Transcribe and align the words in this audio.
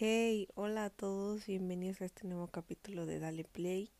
Hey, 0.00 0.46
hola 0.54 0.84
a 0.84 0.90
todos, 0.90 1.44
bienvenidos 1.46 2.00
a 2.02 2.04
este 2.04 2.24
nuevo 2.24 2.46
capítulo 2.46 3.04
de 3.04 3.18
Dale 3.18 3.42
Play. 3.42 3.90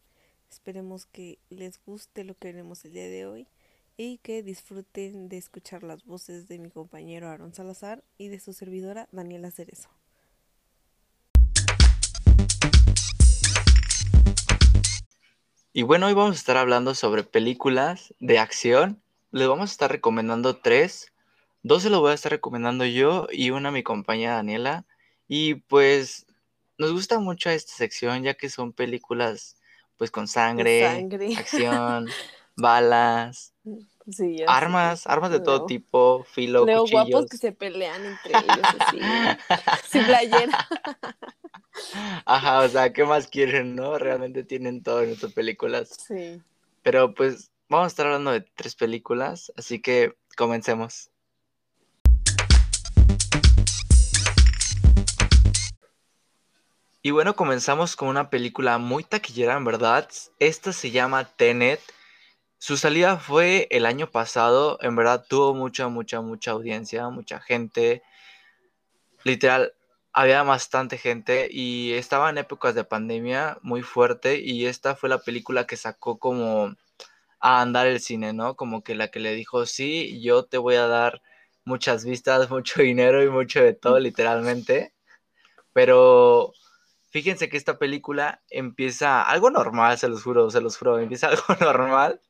Esperemos 0.49 1.06
que 1.06 1.40
les 1.51 1.85
guste 1.85 2.22
lo 2.22 2.37
que 2.37 2.51
haremos 2.51 2.85
el 2.85 2.93
día 2.93 3.09
de 3.09 3.27
hoy 3.27 3.49
y 3.97 4.19
que 4.19 4.45
disfruten 4.45 5.29
de 5.29 5.38
escuchar 5.38 5.83
las 5.83 6.04
voces 6.04 6.47
de 6.47 6.61
mi 6.61 6.71
compañero 6.71 7.29
Aaron 7.29 7.53
Salazar 7.53 8.04
y 8.17 8.29
de 8.29 8.38
su 8.38 8.53
servidora 8.53 9.08
Daniela 9.11 9.51
Cerezo. 9.51 9.88
Y 15.72 15.83
bueno, 15.83 16.06
hoy 16.06 16.15
vamos 16.15 16.37
a 16.37 16.38
estar 16.38 16.59
hablando 16.59 16.95
sobre 16.95 17.24
películas 17.24 18.15
de 18.20 18.38
acción. 18.38 19.02
Les 19.33 19.48
vamos 19.48 19.70
a 19.70 19.73
estar 19.73 19.91
recomendando 19.91 20.59
tres. 20.59 21.12
Dos 21.65 21.83
se 21.83 21.91
los 21.91 21.98
voy 21.98 22.12
a 22.12 22.15
estar 22.15 22.30
recomendando 22.30 22.84
yo 22.84 23.27
y 23.33 23.51
una 23.51 23.73
mi 23.73 23.83
compañera 23.83 24.37
Daniela. 24.37 24.87
Y 25.28 25.56
pues 25.56 26.27
nos 26.78 26.92
gusta 26.92 27.18
mucho 27.20 27.50
esta 27.50 27.73
sección 27.73 28.23
ya 28.23 28.34
que 28.34 28.48
son 28.48 28.73
películas 28.73 29.56
pues 29.96 30.10
con 30.10 30.28
sangre, 30.28 30.87
acción, 31.37 32.06
balas, 32.56 33.52
armas, 34.46 35.06
armas 35.06 35.30
de 35.30 35.41
todo 35.41 35.66
tipo, 35.66 36.24
filo, 36.24 36.64
Leo 36.64 36.82
cuchillos. 36.82 37.10
guapos 37.10 37.27
que 37.27 37.37
se 37.37 37.52
pelean 37.52 38.04
entre 38.04 38.32
ellos 38.32 38.66
así, 38.78 38.98
sin 39.91 40.04
playera. 40.04 40.68
Ajá, 42.24 42.60
o 42.60 42.68
sea, 42.68 42.92
¿qué 42.92 43.04
más 43.04 43.29
quieren, 43.29 43.74
no? 43.74 43.98
Realmente 43.98 44.45
tienen 44.45 44.82
todo 44.82 45.02
en 45.02 45.10
estas 45.10 45.32
películas. 45.32 45.96
Sí. 46.06 46.40
Pero 46.82 47.15
pues 47.15 47.51
vamos 47.68 47.84
a 47.84 47.88
estar 47.88 48.06
hablando 48.06 48.32
de 48.32 48.40
tres 48.40 48.74
películas, 48.74 49.52
así 49.56 49.80
que 49.80 50.16
comencemos. 50.37 51.10
Y 57.01 57.13
bueno, 57.13 57.37
comenzamos 57.37 57.95
con 57.95 58.09
una 58.09 58.29
película 58.29 58.79
muy 58.79 59.04
taquillera, 59.04 59.57
en 59.57 59.65
verdad. 59.65 60.09
Esta 60.41 60.73
se 60.73 60.91
llama 60.91 61.24
Tenet. 61.24 61.80
Su 62.59 62.77
salida 62.77 63.18
fue 63.18 63.68
el 63.71 63.87
año 63.87 64.11
pasado. 64.11 64.79
En 64.83 64.97
verdad 64.97 65.25
tuvo 65.29 65.55
mucha, 65.55 65.87
mucha, 65.89 66.21
mucha 66.21 66.51
audiencia, 66.51 67.09
mucha 67.09 67.39
gente. 67.41 68.03
Literal, 69.23 69.75
había 70.13 70.43
bastante 70.43 70.99
gente 70.99 71.49
y 71.51 71.93
estaba 71.93 72.31
en 72.31 72.39
épocas 72.39 72.75
de 72.75 72.83
pandemia 72.83 73.59
muy 73.62 73.83
fuerte. 73.83 74.41
Y 74.41 74.67
esta 74.67 74.97
fue 74.97 75.09
la 75.09 75.19
película 75.19 75.69
que 75.69 75.77
sacó 75.77 76.19
como 76.19 76.75
a 77.41 77.61
andar 77.62 77.87
el 77.87 78.01
cine, 78.01 78.33
¿no? 78.33 78.57
Como 78.57 78.83
que 78.83 78.97
la 78.97 79.09
que 79.09 79.21
le 79.21 79.35
dijo, 79.35 79.67
sí, 79.67 80.21
yo 80.21 80.45
te 80.47 80.59
voy 80.59 80.75
a 80.75 80.89
dar 80.89 81.23
muchas 81.65 82.05
vistas, 82.05 82.51
mucho 82.51 82.83
dinero 82.83 83.23
y 83.23 83.31
mucho 83.31 83.62
de 83.62 83.75
todo, 83.75 84.01
literalmente. 84.01 84.93
Pero 85.73 86.53
Fíjense 87.11 87.48
que 87.48 87.56
esta 87.56 87.78
película 87.78 88.42
empieza 88.51 89.23
algo 89.23 89.51
normal, 89.51 89.97
se 89.98 90.09
los 90.09 90.23
juro, 90.23 90.51
se 90.51 90.61
los 90.61 90.77
juro, 90.77 90.98
empieza 90.98 91.28
algo 91.28 91.45
normal, 91.61 92.20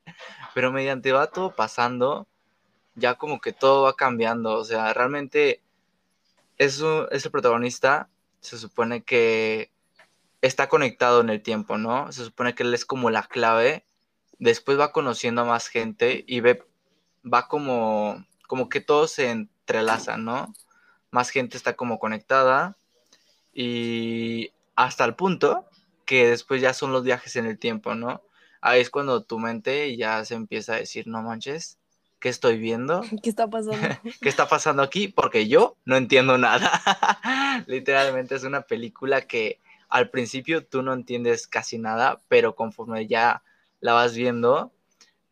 pero 0.53 0.71
mediante 0.71 1.11
va 1.11 1.27
todo 1.27 1.53
pasando, 1.53 2.27
ya 2.95 3.15
como 3.15 3.41
que 3.41 3.51
todo 3.51 3.83
va 3.83 3.95
cambiando, 3.95 4.53
o 4.53 4.63
sea, 4.63 4.93
realmente 4.93 5.61
es, 6.57 6.81
es 7.11 7.25
el 7.25 7.31
protagonista, 7.31 8.09
se 8.39 8.57
supone 8.57 9.03
que 9.03 9.71
está 10.41 10.69
conectado 10.69 11.21
en 11.21 11.29
el 11.29 11.41
tiempo, 11.41 11.77
¿no? 11.77 12.11
Se 12.11 12.23
supone 12.23 12.55
que 12.55 12.63
él 12.63 12.73
es 12.73 12.85
como 12.85 13.09
la 13.09 13.23
clave, 13.23 13.85
después 14.39 14.79
va 14.79 14.93
conociendo 14.93 15.41
a 15.41 15.45
más 15.45 15.67
gente 15.67 16.23
y 16.25 16.39
ve, 16.39 16.63
va 17.25 17.47
como, 17.47 18.25
como 18.47 18.69
que 18.69 18.79
todo 18.79 19.07
se 19.07 19.29
entrelaza, 19.29 20.17
¿no? 20.17 20.53
Más 21.11 21.31
gente 21.31 21.57
está 21.57 21.75
como 21.75 21.99
conectada 21.99 22.77
y 23.53 24.51
hasta 24.79 25.03
el 25.03 25.13
punto 25.13 25.65
que 26.05 26.29
después 26.29 26.61
ya 26.61 26.73
son 26.73 26.93
los 26.93 27.03
viajes 27.03 27.35
en 27.35 27.45
el 27.45 27.59
tiempo, 27.59 27.95
¿no? 27.95 28.23
Ahí 28.61 28.79
es 28.79 28.89
cuando 28.89 29.23
tu 29.23 29.37
mente 29.37 29.97
ya 29.97 30.23
se 30.23 30.35
empieza 30.35 30.73
a 30.73 30.77
decir, 30.77 31.05
no 31.05 31.21
manches, 31.21 31.77
¿qué 32.21 32.29
estoy 32.29 32.57
viendo? 32.57 33.01
¿Qué 33.21 33.29
está 33.29 33.49
pasando? 33.49 33.77
¿Qué 34.21 34.29
está 34.29 34.47
pasando 34.47 34.81
aquí? 34.81 35.09
Porque 35.09 35.49
yo 35.49 35.75
no 35.83 35.97
entiendo 35.97 36.37
nada. 36.37 36.71
Literalmente 37.67 38.35
es 38.35 38.45
una 38.45 38.61
película 38.61 39.23
que 39.23 39.59
al 39.89 40.09
principio 40.09 40.65
tú 40.65 40.81
no 40.81 40.93
entiendes 40.93 41.45
casi 41.45 41.77
nada, 41.77 42.21
pero 42.29 42.55
conforme 42.55 43.05
ya 43.05 43.43
la 43.81 43.91
vas 43.91 44.15
viendo, 44.15 44.71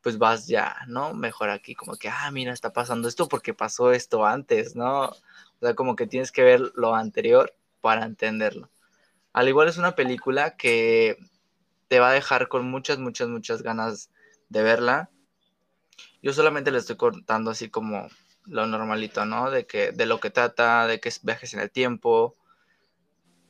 pues 0.02 0.18
vas 0.18 0.46
ya, 0.48 0.76
¿no? 0.88 1.14
Mejor 1.14 1.52
aquí, 1.52 1.74
como 1.74 1.96
que, 1.96 2.10
ah, 2.10 2.30
mira, 2.32 2.52
está 2.52 2.74
pasando 2.74 3.08
esto 3.08 3.30
porque 3.30 3.54
pasó 3.54 3.94
esto 3.94 4.26
antes, 4.26 4.76
¿no? 4.76 5.06
O 5.06 5.16
sea, 5.62 5.74
como 5.74 5.96
que 5.96 6.06
tienes 6.06 6.34
que 6.34 6.44
ver 6.44 6.74
lo 6.76 6.96
anterior 6.96 7.56
para 7.80 8.06
entenderlo. 8.06 8.70
Al 9.38 9.48
igual 9.48 9.68
es 9.68 9.78
una 9.78 9.94
película 9.94 10.58
que 10.58 11.16
te 11.88 12.00
va 12.00 12.10
a 12.10 12.14
dejar 12.14 12.48
con 12.48 12.68
muchas, 12.68 12.98
muchas, 12.98 13.28
muchas 13.28 13.62
ganas 13.62 14.10
de 14.50 14.64
verla. 14.64 15.12
Yo 16.24 16.34
solamente 16.34 16.72
le 16.72 16.80
estoy 16.80 16.96
contando 16.96 17.52
así 17.52 17.70
como 17.70 18.08
lo 18.46 18.66
normalito, 18.66 19.28
¿no? 19.28 19.52
De 19.52 19.68
que 19.68 19.92
de 19.92 20.08
lo 20.08 20.20
que 20.20 20.32
trata, 20.32 20.88
de 20.88 21.00
que 21.00 21.10
es 21.10 21.24
viajes 21.24 21.54
en 21.54 21.60
el 21.60 21.70
tiempo, 21.70 22.36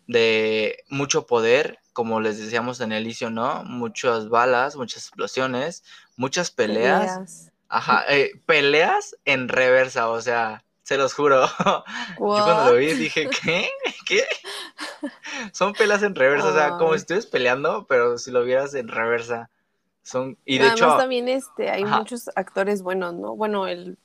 de 0.07 0.83
mucho 0.89 1.25
poder, 1.25 1.79
como 1.93 2.19
les 2.19 2.37
decíamos 2.37 2.81
en 2.81 2.91
el 2.91 3.05
inicio, 3.05 3.29
¿no? 3.29 3.63
Muchas 3.63 4.27
balas, 4.27 4.75
muchas 4.75 5.03
explosiones, 5.03 5.85
muchas 6.17 6.51
peleas. 6.51 7.53
Ajá, 7.69 8.03
eh, 8.09 8.33
peleas 8.45 9.15
en 9.23 9.47
reversa, 9.47 10.09
o 10.09 10.19
sea, 10.19 10.65
se 10.87 10.95
los 10.95 11.13
juro. 11.13 11.45
Yo 11.67 11.83
cuando 12.17 12.71
lo 12.71 12.77
vi 12.77 12.93
dije, 12.93 13.29
¿qué? 13.29 13.69
¿Qué? 14.05 14.23
Son 15.51 15.73
pelas 15.73 16.01
en 16.01 16.15
reversa, 16.15 16.47
o 16.47 16.53
sea, 16.53 16.77
como 16.77 16.91
si 16.91 16.99
estuvieras 16.99 17.25
peleando, 17.25 17.85
pero 17.89 18.17
si 18.17 18.31
lo 18.31 18.45
vieras 18.45 18.73
en 18.73 18.87
reversa. 18.87 19.49
Son, 20.01 20.37
y 20.45 20.59
de 20.59 20.69
Además, 20.69 20.79
hecho. 20.79 20.97
también 20.97 21.27
este, 21.27 21.69
hay 21.69 21.83
muchos 21.83 22.29
actores 22.37 22.83
buenos, 22.83 23.13
¿no? 23.15 23.35
Bueno, 23.35 23.67
el, 23.67 23.97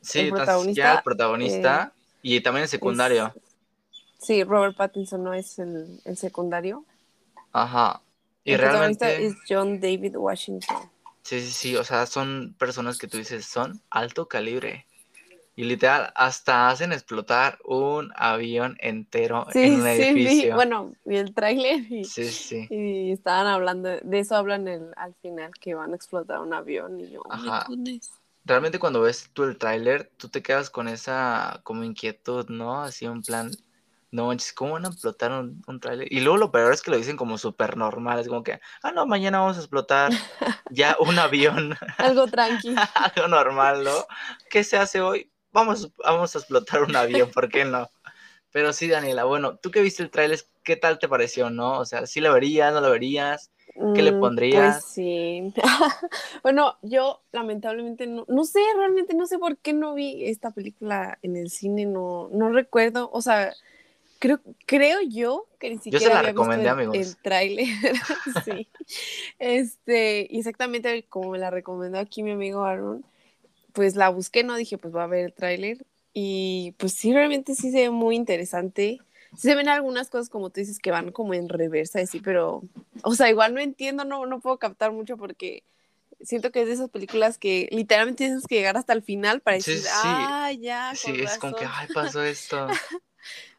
sí, 0.00 0.20
el 0.20 0.30
protagonista. 0.30 0.82
Ya 0.82 0.94
el 0.94 1.02
protagonista 1.02 1.92
eh, 1.94 2.18
y 2.22 2.40
también 2.40 2.62
el 2.62 2.70
secundario. 2.70 3.34
Es, 3.36 4.26
sí, 4.26 4.42
Robert 4.42 4.74
Pattinson 4.74 5.22
no 5.22 5.34
es 5.34 5.58
el, 5.58 6.00
el 6.06 6.16
secundario. 6.16 6.86
Ajá. 7.52 8.00
Y 8.42 8.54
el 8.54 8.58
realmente. 8.58 8.96
protagonista 8.96 9.12
es 9.12 9.34
John 9.46 9.78
David 9.82 10.16
Washington. 10.16 10.78
Sí, 11.24 11.42
sí, 11.42 11.52
sí, 11.52 11.76
o 11.76 11.84
sea, 11.84 12.06
son 12.06 12.54
personas 12.58 12.96
que 12.96 13.06
tú 13.06 13.18
dices 13.18 13.44
son 13.44 13.82
alto 13.90 14.28
calibre. 14.28 14.86
Y 15.54 15.64
literal, 15.64 16.12
hasta 16.14 16.70
hacen 16.70 16.92
explotar 16.92 17.58
un 17.64 18.10
avión 18.16 18.76
entero 18.80 19.46
en 19.52 19.80
un 19.80 19.86
edificio. 19.86 20.42
Sí, 20.42 20.50
bueno, 20.50 20.94
y 21.04 21.16
el 21.16 21.34
tráiler 21.34 21.80
y, 21.92 22.04
sí, 22.04 22.24
sí. 22.30 22.66
y 22.70 23.12
estaban 23.12 23.46
hablando, 23.46 23.90
de 23.90 24.18
eso 24.18 24.34
hablan 24.34 24.66
el, 24.66 24.92
al 24.96 25.14
final, 25.16 25.52
que 25.60 25.74
van 25.74 25.92
a 25.92 25.96
explotar 25.96 26.40
un 26.40 26.54
avión 26.54 26.98
y 27.00 27.10
yo, 27.10 27.22
Ajá. 27.28 27.66
Realmente 28.44 28.78
cuando 28.78 29.02
ves 29.02 29.30
tú 29.32 29.44
el 29.44 29.56
tráiler, 29.56 30.10
tú 30.16 30.28
te 30.28 30.42
quedas 30.42 30.68
con 30.68 30.88
esa 30.88 31.60
como 31.62 31.84
inquietud, 31.84 32.48
¿no? 32.48 32.82
Así 32.82 33.06
un 33.06 33.22
plan, 33.22 33.52
no 34.10 34.26
manches, 34.26 34.52
¿cómo 34.52 34.72
van 34.72 34.86
a 34.86 34.88
explotar 34.88 35.32
un, 35.32 35.62
un 35.66 35.80
tráiler? 35.80 36.12
Y 36.12 36.20
luego 36.20 36.38
lo 36.38 36.50
peor 36.50 36.72
es 36.72 36.82
que 36.82 36.90
lo 36.90 36.96
dicen 36.96 37.16
como 37.16 37.38
súper 37.38 37.76
normal, 37.76 38.18
es 38.18 38.26
como 38.26 38.42
que, 38.42 38.58
ah, 38.82 38.90
no, 38.90 39.06
mañana 39.06 39.38
vamos 39.38 39.58
a 39.58 39.60
explotar 39.60 40.12
ya 40.70 40.96
un 40.98 41.18
avión. 41.20 41.76
Algo 41.98 42.26
tranquilo. 42.28 42.80
Algo 42.94 43.28
normal, 43.28 43.84
¿no? 43.84 44.06
¿Qué 44.50 44.64
se 44.64 44.76
hace 44.76 45.00
hoy? 45.00 45.30
Vamos, 45.52 45.92
vamos 46.04 46.34
a 46.34 46.38
explotar 46.38 46.82
un 46.82 46.96
avión, 46.96 47.30
¿por 47.30 47.48
qué 47.48 47.64
no? 47.64 47.88
Pero 48.52 48.72
sí, 48.72 48.88
Daniela, 48.88 49.24
bueno, 49.24 49.58
tú 49.58 49.70
que 49.70 49.82
viste 49.82 50.02
el 50.02 50.10
tráiler, 50.10 50.40
¿qué 50.64 50.76
tal 50.76 50.98
te 50.98 51.08
pareció, 51.08 51.50
no? 51.50 51.78
O 51.80 51.86
sea, 51.86 52.06
¿sí 52.06 52.20
lo 52.20 52.32
verías, 52.34 52.72
no 52.74 52.80
lo 52.80 52.90
verías? 52.90 53.52
¿Qué 53.92 54.02
le 54.02 54.12
Mm, 54.14 54.14
pondrías? 54.14 54.50
Pues 54.50 54.84
sí. 54.84 55.52
bueno, 56.42 56.76
yo 56.82 57.22
lamentablemente 57.32 58.06
no, 58.06 58.24
no 58.28 58.44
sé, 58.44 58.60
realmente 58.76 59.14
no 59.14 59.26
sé 59.26 59.38
por 59.38 59.56
qué 59.58 59.72
no 59.72 59.94
vi 59.94 60.26
esta 60.26 60.50
película 60.50 61.18
en 61.22 61.36
el 61.36 61.50
cine, 61.50 61.86
no, 61.86 62.28
no 62.32 62.50
recuerdo, 62.52 63.10
o 63.12 63.22
sea, 63.22 63.54
creo, 64.18 64.40
creo 64.66 65.00
yo 65.02 65.48
que 65.60 65.70
ni 65.70 65.78
siquiera 65.78 66.00
yo 66.00 66.10
se 66.10 66.10
la 66.10 66.22
había 66.22 66.22
recomendé, 66.22 66.68
visto 66.68 66.70
amigos. 66.70 66.98
el, 66.98 67.00
el 67.02 67.16
tráiler, 67.18 67.66
sí. 68.44 68.68
Este, 69.38 70.36
exactamente 70.38 71.06
como 71.08 71.32
me 71.32 71.38
la 71.38 71.50
recomendó 71.50 71.98
aquí 71.98 72.22
mi 72.22 72.32
amigo 72.32 72.64
Aaron, 72.64 73.04
pues 73.72 73.96
la 73.96 74.08
busqué, 74.10 74.44
no 74.44 74.56
dije, 74.56 74.78
pues 74.78 74.92
voy 74.92 75.02
a 75.02 75.06
ver 75.06 75.24
el 75.26 75.32
tráiler 75.32 75.84
y 76.12 76.74
pues 76.78 76.92
sí, 76.92 77.12
realmente 77.12 77.54
sí 77.54 77.70
se 77.70 77.78
ve 77.78 77.90
muy 77.90 78.16
interesante. 78.16 79.00
Sí 79.36 79.48
se 79.48 79.54
ven 79.54 79.68
algunas 79.68 80.10
cosas 80.10 80.28
como 80.28 80.50
tú 80.50 80.60
dices 80.60 80.78
que 80.78 80.90
van 80.90 81.10
como 81.10 81.32
en 81.34 81.48
reversa 81.48 82.02
y 82.02 82.06
sí, 82.06 82.20
pero, 82.20 82.62
o 83.02 83.14
sea, 83.14 83.30
igual 83.30 83.54
no 83.54 83.60
entiendo, 83.60 84.04
no, 84.04 84.26
no 84.26 84.40
puedo 84.40 84.58
captar 84.58 84.92
mucho 84.92 85.16
porque 85.16 85.62
siento 86.20 86.52
que 86.52 86.60
es 86.62 86.66
de 86.68 86.74
esas 86.74 86.90
películas 86.90 87.38
que 87.38 87.66
literalmente 87.72 88.26
tienes 88.26 88.46
que 88.46 88.56
llegar 88.56 88.76
hasta 88.76 88.92
el 88.92 89.02
final 89.02 89.40
para 89.40 89.58
Sí, 89.60 89.72
decir, 89.72 89.84
sí. 89.84 89.88
ah, 89.94 90.52
ya, 90.52 90.92
Sí, 90.94 91.12
es 91.22 91.38
como 91.38 91.56
que, 91.56 91.64
razón". 91.64 91.74
ay, 91.80 91.88
pasó 91.94 92.22
esto. 92.22 92.68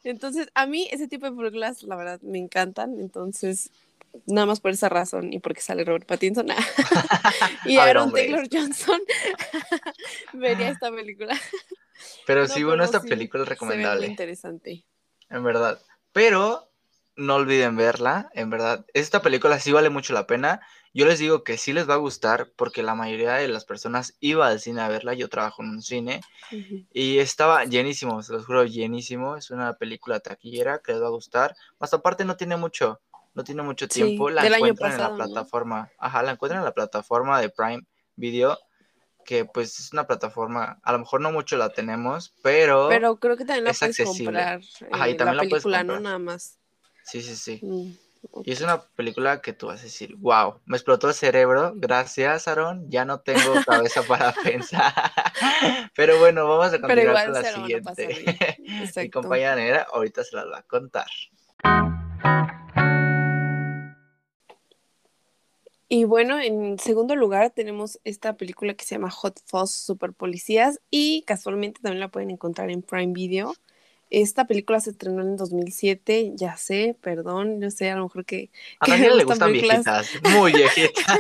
Entonces, 0.03 0.47
a 0.53 0.65
mí 0.65 0.87
ese 0.91 1.07
tipo 1.07 1.25
de 1.29 1.35
películas, 1.35 1.83
la 1.83 1.95
verdad, 1.95 2.21
me 2.21 2.37
encantan. 2.37 2.99
Entonces, 2.99 3.69
nada 4.25 4.45
más 4.45 4.59
por 4.59 4.71
esa 4.71 4.89
razón 4.89 5.33
y 5.33 5.39
porque 5.39 5.61
sale 5.61 5.83
Robert 5.83 6.05
Pattinson 6.07 6.47
y 7.65 7.77
A 7.77 7.85
ver, 7.85 7.97
Aaron. 7.97 8.11
Taylor 8.11 8.47
Johnson, 8.51 9.01
vería 10.33 10.69
esta 10.69 10.91
película. 10.91 11.39
Pero 12.25 12.41
No, 12.41 12.47
sí, 12.47 12.63
bueno, 12.63 12.83
esta 12.83 12.99
sí, 13.01 13.07
película 13.07 13.43
es 13.43 13.49
ve 13.49 13.49
muy 13.49 13.55
recomendable, 13.55 14.07
interesante. 14.07 14.85
en 15.29 15.43
verdad. 15.43 15.79
Pero 16.11 16.69
no 17.15 17.35
olviden 17.35 17.75
verla, 17.75 18.29
en 18.33 18.49
verdad. 18.49 18.85
Esta 18.93 19.21
película 19.21 19.59
sí 19.59 19.71
vale 19.71 19.89
mucho 19.89 20.13
la 20.13 20.25
pena. 20.27 20.61
Yo 20.95 21.05
les 21.07 21.17
digo 21.19 21.43
que 21.43 21.57
sí 21.57 21.73
les 21.73 21.89
va 21.89 21.95
a 21.95 21.97
gustar 21.97 22.51
porque 22.55 22.83
la 22.83 22.93
mayoría 22.95 23.33
de 23.33 23.47
las 23.47 23.65
personas 23.65 24.15
iba 24.19 24.47
al 24.47 24.59
cine 24.59 24.81
a 24.81 24.87
verla. 24.89 25.13
Yo 25.13 25.27
trabajo 25.29 25.63
en 25.63 25.69
un 25.69 25.81
cine 25.81 26.21
y 26.91 27.17
estaba 27.19 27.65
llenísimo, 27.65 28.21
se 28.21 28.33
los 28.33 28.45
juro, 28.45 28.63
llenísimo. 28.65 29.37
Es 29.37 29.49
una 29.49 29.73
película 29.73 30.19
taquillera 30.19 30.79
que 30.79 30.91
les 30.93 31.01
va 31.01 31.07
a 31.07 31.11
gustar. 31.11 31.55
Más 31.79 31.93
aparte 31.93 32.25
no 32.25 32.35
tiene 32.37 32.57
mucho, 32.57 33.01
no 33.33 33.43
tiene 33.43 33.63
mucho 33.63 33.87
tiempo. 33.87 34.29
la 34.29 34.45
encuentran 34.45 34.91
en 34.91 34.99
la 34.99 35.15
plataforma. 35.15 35.91
Ajá, 35.97 36.23
la 36.23 36.31
encuentran 36.31 36.61
en 36.61 36.65
la 36.65 36.73
plataforma 36.73 37.39
de 37.41 37.49
Prime 37.49 37.83
Video 38.15 38.57
que 39.23 39.45
pues 39.45 39.79
es 39.79 39.93
una 39.93 40.05
plataforma, 40.05 40.79
a 40.83 40.91
lo 40.91 40.99
mejor 40.99 41.21
no 41.21 41.31
mucho 41.31 41.57
la 41.57 41.69
tenemos, 41.69 42.33
pero 42.41 42.89
pero 42.89 43.17
creo 43.17 43.37
que 43.37 43.45
también 43.45 43.65
la 43.65 43.73
puedes 43.73 43.97
comprar. 43.97 44.61
Ajá, 44.91 45.09
y 45.09 45.11
eh, 45.13 45.15
también 45.15 45.37
la, 45.37 45.43
película, 45.43 45.83
no 45.83 45.99
nada 45.99 46.19
más. 46.19 46.59
Sí, 47.03 47.21
sí, 47.21 47.35
sí. 47.35 47.59
Mm, 47.61 47.91
y 48.45 48.51
es 48.51 48.61
una 48.61 48.81
película 48.81 49.41
que 49.41 49.53
tú 49.53 49.67
vas 49.67 49.81
a 49.81 49.83
decir, 49.83 50.15
wow, 50.17 50.59
me 50.65 50.77
explotó 50.77 51.09
el 51.09 51.13
cerebro, 51.13 51.73
gracias 51.75 52.47
Aaron, 52.47 52.89
ya 52.89 53.05
no 53.05 53.19
tengo 53.19 53.53
cabeza 53.67 54.03
para 54.03 54.33
pensar. 54.33 54.93
Pero 55.95 56.17
bueno, 56.19 56.47
vamos 56.47 56.73
a 56.73 56.79
continuar 56.79 57.25
con 57.25 57.33
la 57.33 57.43
siguiente. 57.43 58.57
Mi 58.95 59.09
compañera 59.09 59.87
ahorita 59.91 60.23
se 60.23 60.35
las 60.35 60.45
va 60.45 60.59
a 60.59 60.63
contar. 60.63 61.07
Y 65.93 66.05
bueno, 66.05 66.39
en 66.39 66.79
segundo 66.79 67.15
lugar 67.15 67.51
tenemos 67.51 67.99
esta 68.03 68.35
película 68.35 68.73
que 68.73 68.83
se 68.83 68.95
llama 68.95 69.11
Hot 69.11 69.39
Fuzz 69.45 69.69
Super 69.69 70.11
Policías 70.11 70.81
y 70.89 71.21
casualmente 71.27 71.81
también 71.83 71.99
la 71.99 72.07
pueden 72.07 72.31
encontrar 72.31 72.71
en 72.71 72.81
Prime 72.81 73.13
Video. 73.13 73.53
Esta 74.09 74.47
película 74.47 74.79
se 74.79 74.89
estrenó 74.89 75.21
en 75.21 75.37
2007, 75.37 76.31
ya 76.33 76.57
sé, 76.57 76.97
perdón, 76.99 77.61
yo 77.61 77.69
sé, 77.69 77.91
a 77.91 77.95
lo 77.97 78.05
mejor 78.05 78.25
que... 78.25 78.49
A 78.79 78.89
Daniel 78.89 79.17
le 79.19 79.23
gustan 79.23 79.51
viejitas, 79.51 80.09
muy 80.35 80.53
viejitas. 80.53 81.19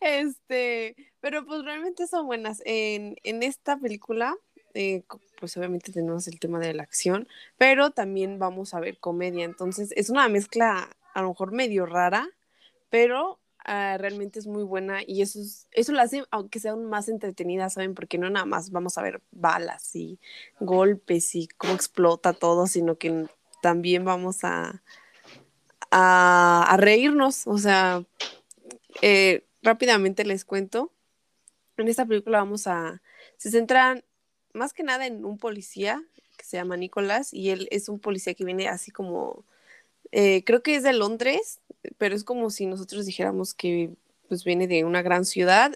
Este, 0.00 0.96
pero 1.20 1.46
pues 1.46 1.64
realmente 1.64 2.08
son 2.08 2.26
buenas. 2.26 2.60
En, 2.64 3.18
en 3.22 3.44
esta 3.44 3.76
película, 3.76 4.34
eh, 4.74 5.04
pues 5.38 5.56
obviamente 5.56 5.92
tenemos 5.92 6.26
el 6.26 6.40
tema 6.40 6.58
de 6.58 6.74
la 6.74 6.82
acción, 6.82 7.28
pero 7.56 7.92
también 7.92 8.40
vamos 8.40 8.74
a 8.74 8.80
ver 8.80 8.98
comedia, 8.98 9.44
entonces 9.44 9.92
es 9.94 10.10
una 10.10 10.28
mezcla 10.28 10.88
a 11.14 11.22
lo 11.22 11.28
mejor 11.28 11.52
medio 11.52 11.86
rara, 11.86 12.28
pero 12.90 13.40
Ah, 13.70 13.98
realmente 13.98 14.38
es 14.38 14.46
muy 14.46 14.62
buena 14.62 15.00
y 15.06 15.20
eso, 15.20 15.40
eso 15.72 15.92
la 15.92 16.04
hace, 16.04 16.24
aunque 16.30 16.58
sea 16.58 16.70
aún 16.72 16.86
más 16.86 17.06
entretenida, 17.10 17.68
¿saben? 17.68 17.94
Porque 17.94 18.16
no 18.16 18.30
nada 18.30 18.46
más 18.46 18.70
vamos 18.70 18.96
a 18.96 19.02
ver 19.02 19.20
balas 19.30 19.94
y 19.94 20.18
golpes 20.58 21.34
y 21.34 21.48
cómo 21.48 21.74
explota 21.74 22.32
todo, 22.32 22.66
sino 22.66 22.96
que 22.96 23.26
también 23.60 24.06
vamos 24.06 24.42
a, 24.42 24.82
a, 25.90 26.76
reírnos. 26.78 27.46
O 27.46 27.58
sea, 27.58 28.02
eh, 29.02 29.44
rápidamente 29.60 30.24
les 30.24 30.46
cuento. 30.46 30.90
En 31.76 31.88
esta 31.88 32.06
película 32.06 32.38
vamos 32.38 32.66
a, 32.66 33.02
se 33.36 33.50
centran 33.50 34.02
más 34.54 34.72
que 34.72 34.82
nada 34.82 35.06
en 35.06 35.26
un 35.26 35.36
policía 35.36 36.02
que 36.38 36.44
se 36.46 36.56
llama 36.56 36.78
Nicolás 36.78 37.34
y 37.34 37.50
él 37.50 37.68
es 37.70 37.90
un 37.90 38.00
policía 38.00 38.32
que 38.32 38.46
viene 38.46 38.66
así 38.66 38.92
como, 38.92 39.44
eh, 40.12 40.44
creo 40.44 40.62
que 40.62 40.76
es 40.76 40.82
de 40.82 40.92
Londres, 40.92 41.60
pero 41.98 42.14
es 42.14 42.24
como 42.24 42.50
si 42.50 42.66
nosotros 42.66 43.06
dijéramos 43.06 43.54
que 43.54 43.90
pues 44.28 44.44
viene 44.44 44.66
de 44.66 44.84
una 44.84 45.02
gran 45.02 45.24
ciudad, 45.24 45.74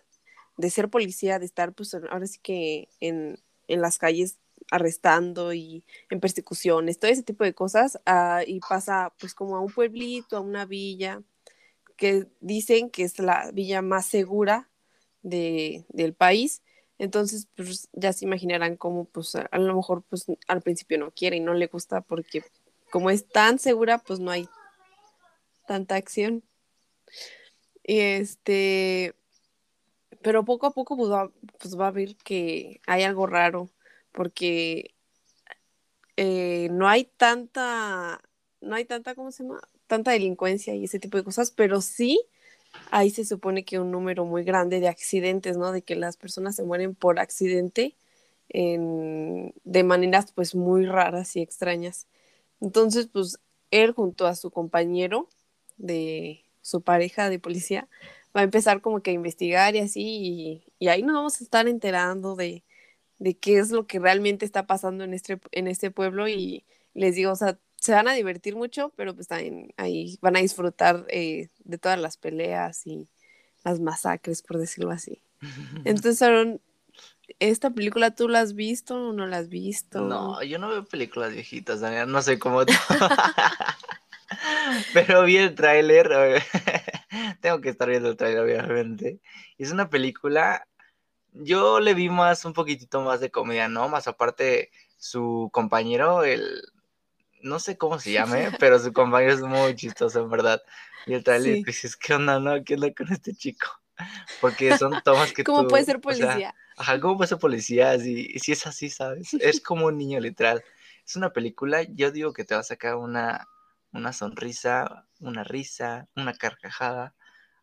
de 0.56 0.70
ser 0.70 0.88
policía, 0.88 1.38
de 1.38 1.46
estar 1.46 1.72
pues 1.72 1.94
ahora 1.94 2.26
sí 2.26 2.38
que 2.42 2.88
en, 3.00 3.38
las 3.68 3.98
calles 3.98 4.38
arrestando 4.70 5.52
y 5.54 5.84
en 6.10 6.20
persecuciones, 6.20 6.98
todo 6.98 7.10
ese 7.10 7.22
tipo 7.22 7.44
de 7.44 7.54
cosas, 7.54 7.98
ah, 8.06 8.42
y 8.46 8.60
pasa 8.60 9.12
pues 9.18 9.34
como 9.34 9.56
a 9.56 9.60
un 9.60 9.72
pueblito, 9.72 10.36
a 10.36 10.40
una 10.40 10.66
villa, 10.66 11.22
que 11.96 12.26
dicen 12.40 12.90
que 12.90 13.04
es 13.04 13.18
la 13.18 13.50
villa 13.52 13.82
más 13.82 14.06
segura 14.06 14.68
de, 15.22 15.84
del 15.88 16.14
país, 16.14 16.62
entonces 16.98 17.48
pues 17.56 17.88
ya 17.92 18.12
se 18.12 18.24
imaginarán 18.24 18.76
cómo 18.76 19.06
pues 19.06 19.34
a, 19.34 19.58
lo 19.58 19.74
mejor 19.74 20.02
pues 20.08 20.26
al 20.46 20.62
principio 20.62 20.98
no 20.98 21.10
quiere 21.10 21.36
y 21.36 21.40
no 21.40 21.54
le 21.54 21.66
gusta 21.66 22.00
porque 22.00 22.44
como 22.92 23.08
es 23.08 23.26
tan 23.26 23.58
segura 23.58 23.98
pues 23.98 24.20
no 24.20 24.30
hay 24.30 24.48
tanta 25.66 25.96
acción. 25.96 26.44
Y 27.82 27.98
este, 27.98 29.14
pero 30.20 30.44
poco 30.44 30.66
a 30.66 30.72
poco 30.72 30.96
pues 30.96 31.10
va, 31.10 31.32
pues 31.58 31.78
va 31.78 31.88
a 31.88 31.90
ver 31.90 32.16
que 32.16 32.82
hay 32.86 33.02
algo 33.02 33.26
raro, 33.26 33.70
porque 34.12 34.94
eh, 36.18 36.68
no 36.70 36.86
hay 36.86 37.04
tanta, 37.04 38.20
no 38.60 38.74
hay 38.74 38.84
tanta, 38.84 39.14
¿cómo 39.14 39.32
se 39.32 39.42
llama? 39.42 39.62
Tanta 39.86 40.10
delincuencia 40.12 40.74
y 40.74 40.84
ese 40.84 40.98
tipo 40.98 41.16
de 41.16 41.24
cosas, 41.24 41.50
pero 41.50 41.80
sí 41.80 42.20
ahí 42.90 43.08
se 43.10 43.24
supone 43.24 43.64
que 43.64 43.78
un 43.78 43.90
número 43.90 44.26
muy 44.26 44.44
grande 44.44 44.80
de 44.80 44.88
accidentes, 44.88 45.56
¿no? 45.56 45.72
De 45.72 45.80
que 45.80 45.96
las 45.96 46.18
personas 46.18 46.56
se 46.56 46.62
mueren 46.62 46.94
por 46.94 47.18
accidente 47.18 47.96
en, 48.50 49.54
de 49.64 49.82
maneras 49.82 50.32
pues 50.32 50.54
muy 50.54 50.84
raras 50.84 51.36
y 51.36 51.40
extrañas. 51.40 52.06
Entonces, 52.62 53.08
pues 53.12 53.38
él 53.72 53.92
junto 53.92 54.26
a 54.26 54.36
su 54.36 54.50
compañero 54.50 55.28
de 55.76 56.44
su 56.60 56.82
pareja 56.82 57.28
de 57.28 57.40
policía, 57.40 57.88
va 58.34 58.40
a 58.40 58.44
empezar 58.44 58.80
como 58.80 59.02
que 59.02 59.10
a 59.10 59.14
investigar 59.14 59.74
y 59.74 59.80
así, 59.80 60.64
y, 60.78 60.88
ahí 60.88 61.02
nos 61.02 61.14
vamos 61.14 61.40
a 61.40 61.44
estar 61.44 61.66
enterando 61.68 62.36
de, 62.36 62.62
qué 63.40 63.58
es 63.58 63.70
lo 63.70 63.86
que 63.86 63.98
realmente 63.98 64.44
está 64.44 64.66
pasando 64.66 65.04
en 65.04 65.12
este, 65.12 65.40
en 65.50 65.66
este 65.66 65.90
pueblo 65.90 66.28
y 66.28 66.64
les 66.94 67.16
digo, 67.16 67.32
o 67.32 67.36
sea, 67.36 67.58
se 67.76 67.92
van 67.92 68.06
a 68.06 68.14
divertir 68.14 68.54
mucho, 68.54 68.92
pero 68.96 69.14
pues 69.14 69.26
también 69.26 69.74
ahí 69.76 70.18
van 70.22 70.36
a 70.36 70.40
disfrutar 70.40 71.04
eh, 71.08 71.48
de 71.64 71.78
todas 71.78 71.98
las 71.98 72.16
peleas 72.16 72.86
y 72.86 73.08
las 73.64 73.80
masacres, 73.80 74.42
por 74.42 74.58
decirlo 74.58 74.92
así. 74.92 75.20
Entonces, 75.84 76.22
Aaron, 76.22 76.60
¿esta 77.38 77.70
película 77.70 78.14
tú 78.14 78.28
la 78.28 78.40
has 78.40 78.54
visto 78.54 79.08
o 79.08 79.12
no 79.12 79.26
la 79.26 79.38
has 79.38 79.48
visto? 79.48 80.00
No, 80.02 80.42
yo 80.42 80.58
no 80.58 80.68
veo 80.68 80.84
películas 80.84 81.32
viejitas, 81.32 81.80
Daniel, 81.80 82.10
no 82.10 82.22
sé 82.22 82.38
cómo 82.38 82.64
tú. 82.66 82.72
Pero 84.94 85.24
vi 85.24 85.36
el 85.36 85.54
tráiler, 85.54 86.42
tengo 87.40 87.60
que 87.60 87.68
estar 87.68 87.88
viendo 87.88 88.08
el 88.08 88.16
tráiler 88.16 88.40
obviamente. 88.40 89.20
Es 89.58 89.72
una 89.72 89.90
película, 89.90 90.66
yo 91.32 91.80
le 91.80 91.94
vi 91.94 92.08
más, 92.08 92.44
un 92.44 92.52
poquitito 92.52 93.02
más 93.02 93.20
de 93.20 93.30
comedia, 93.30 93.68
¿no? 93.68 93.88
Más 93.88 94.08
aparte, 94.08 94.70
su 94.96 95.50
compañero, 95.52 96.24
el, 96.24 96.62
no 97.42 97.58
sé 97.58 97.76
cómo 97.76 97.98
se 97.98 98.12
llame, 98.12 98.50
pero 98.60 98.78
su 98.78 98.92
compañero 98.92 99.32
es 99.32 99.42
muy 99.42 99.74
chistoso, 99.74 100.20
en 100.20 100.30
verdad. 100.30 100.62
Y 101.06 101.14
el 101.14 101.24
tráiler, 101.24 101.56
sí. 101.56 101.64
dices, 101.64 101.96
¿qué 101.96 102.14
onda, 102.14 102.38
no? 102.38 102.62
¿Qué 102.64 102.74
onda 102.74 102.92
con 102.94 103.12
este 103.12 103.34
chico? 103.34 103.66
Porque 104.40 104.76
son 104.78 105.00
tomas 105.04 105.32
que 105.32 105.44
¿Cómo 105.44 105.68
puede 105.68 105.84
ser 105.84 106.00
policía? 106.00 106.54
Ajá, 106.76 107.00
¿cómo 107.00 107.26
ser 107.26 107.38
policía? 107.38 107.98
Si, 107.98 108.38
si 108.38 108.52
es 108.52 108.66
así, 108.66 108.90
¿sabes? 108.90 109.34
Es 109.34 109.60
como 109.62 109.86
un 109.86 109.98
niño, 109.98 110.20
literal. 110.20 110.62
Es 111.06 111.16
una 111.16 111.32
película, 111.32 111.82
yo 111.82 112.10
digo 112.10 112.32
que 112.32 112.44
te 112.44 112.54
va 112.54 112.60
a 112.60 112.64
sacar 112.64 112.96
una 112.96 113.46
una 113.92 114.12
sonrisa, 114.12 115.06
una 115.20 115.44
risa, 115.44 116.08
una 116.16 116.34
carcajada, 116.34 117.14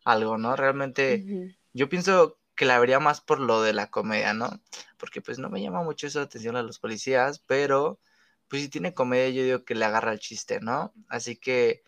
algo, 0.04 0.38
¿no? 0.38 0.56
Realmente 0.56 1.24
yo 1.72 1.88
pienso 1.88 2.38
que 2.56 2.64
la 2.64 2.78
vería 2.78 3.00
más 3.00 3.20
por 3.20 3.40
lo 3.40 3.62
de 3.62 3.72
la 3.72 3.90
comedia, 3.90 4.32
¿no? 4.34 4.60
Porque 4.98 5.20
pues 5.20 5.38
no 5.38 5.50
me 5.50 5.60
llama 5.60 5.82
mucho 5.82 6.06
esa 6.06 6.22
atención 6.22 6.56
a 6.56 6.62
los 6.62 6.78
policías, 6.78 7.40
pero 7.40 8.00
pues 8.48 8.62
si 8.62 8.68
tiene 8.68 8.94
comedia 8.94 9.30
yo 9.30 9.42
digo 9.44 9.64
que 9.64 9.74
le 9.74 9.84
agarra 9.84 10.12
el 10.12 10.20
chiste, 10.20 10.60
¿no? 10.60 10.92
Así 11.08 11.36
que 11.36 11.82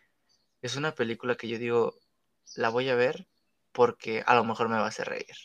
es 0.62 0.76
una 0.76 0.94
película 0.94 1.36
que 1.36 1.48
yo 1.48 1.58
digo, 1.58 1.94
la 2.56 2.68
voy 2.68 2.88
a 2.88 2.94
ver 2.96 3.28
porque 3.72 4.22
a 4.26 4.34
lo 4.34 4.44
mejor 4.44 4.68
me 4.68 4.76
va 4.76 4.84
a 4.84 4.88
hacer 4.88 5.08
reír. 5.08 5.36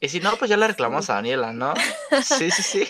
Y 0.00 0.08
si 0.08 0.20
no, 0.20 0.36
pues 0.36 0.50
ya 0.50 0.56
la 0.56 0.66
reclamamos 0.68 1.10
a 1.10 1.14
Daniela, 1.14 1.52
¿no? 1.52 1.74
Sí, 2.22 2.50
sí, 2.50 2.62
sí. 2.62 2.84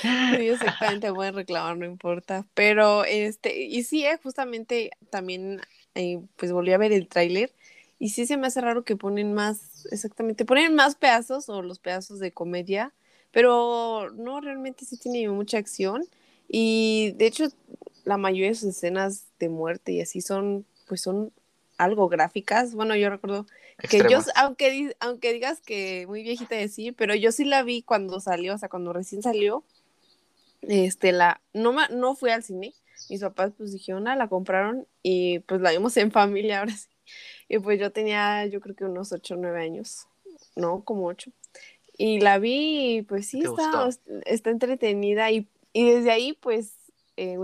Sí, 0.00 0.48
exactamente, 0.48 1.08
a 1.08 1.30
reclamar, 1.32 1.76
no 1.76 1.84
importa. 1.84 2.46
Pero, 2.54 3.04
este, 3.04 3.64
y 3.64 3.82
sí, 3.82 4.04
eh, 4.04 4.18
justamente 4.22 4.90
también, 5.10 5.60
eh, 5.94 6.20
pues 6.36 6.52
volví 6.52 6.72
a 6.72 6.78
ver 6.78 6.92
el 6.92 7.08
tráiler 7.08 7.52
y 7.98 8.10
sí 8.10 8.26
se 8.26 8.36
me 8.36 8.46
hace 8.46 8.60
raro 8.60 8.84
que 8.84 8.96
ponen 8.96 9.34
más, 9.34 9.86
exactamente, 9.90 10.44
ponen 10.44 10.74
más 10.74 10.94
pedazos 10.94 11.48
o 11.48 11.62
los 11.62 11.80
pedazos 11.80 12.20
de 12.20 12.32
comedia, 12.32 12.92
pero 13.32 14.10
no, 14.14 14.40
realmente 14.40 14.84
sí 14.84 14.96
tiene 14.98 15.28
mucha 15.28 15.58
acción 15.58 16.04
y 16.48 17.12
de 17.16 17.26
hecho 17.26 17.48
la 18.04 18.16
mayoría 18.16 18.48
de 18.48 18.54
sus 18.54 18.70
escenas 18.70 19.26
de 19.38 19.48
muerte 19.48 19.92
y 19.92 20.00
así 20.00 20.20
son, 20.20 20.64
pues 20.86 21.02
son 21.02 21.32
algo 21.76 22.08
gráficas. 22.08 22.74
Bueno, 22.74 22.96
yo 22.96 23.10
recuerdo 23.10 23.46
que 23.88 24.02
yo, 24.10 24.18
aunque, 24.34 24.96
aunque 25.00 25.32
digas 25.32 25.60
que 25.60 26.06
muy 26.06 26.22
viejita 26.22 26.56
de 26.56 26.68
sí, 26.68 26.92
pero 26.92 27.14
yo 27.14 27.30
sí 27.32 27.44
la 27.44 27.62
vi 27.62 27.82
cuando 27.82 28.20
salió, 28.20 28.54
o 28.54 28.58
sea, 28.58 28.68
cuando 28.68 28.92
recién 28.92 29.22
salió, 29.22 29.64
este, 30.62 31.12
la, 31.12 31.40
no, 31.52 31.74
no 31.88 32.16
fui 32.16 32.30
al 32.30 32.42
cine, 32.42 32.74
mis 33.08 33.20
papás 33.20 33.52
pues 33.56 33.72
dijeron, 33.72 34.08
ah, 34.08 34.16
la 34.16 34.28
compraron 34.28 34.86
y 35.02 35.40
pues 35.40 35.60
la 35.60 35.70
vimos 35.70 35.96
en 35.96 36.10
familia 36.10 36.60
ahora 36.60 36.76
sí. 36.76 36.88
Y 37.48 37.58
pues 37.60 37.80
yo 37.80 37.92
tenía, 37.92 38.44
yo 38.46 38.60
creo 38.60 38.74
que 38.74 38.84
unos 38.84 39.12
8 39.12 39.34
o 39.34 39.38
9 39.38 39.62
años, 39.62 40.06
no, 40.56 40.82
como 40.84 41.06
8. 41.06 41.30
Y 41.96 42.20
la 42.20 42.38
vi 42.38 42.98
y 42.98 43.02
pues 43.02 43.28
sí, 43.28 43.40
está, 43.42 43.88
está 44.26 44.50
entretenida 44.50 45.30
y, 45.30 45.48
y 45.72 45.90
desde 45.90 46.10
ahí 46.10 46.32
pues 46.34 46.74
eh, 47.16 47.36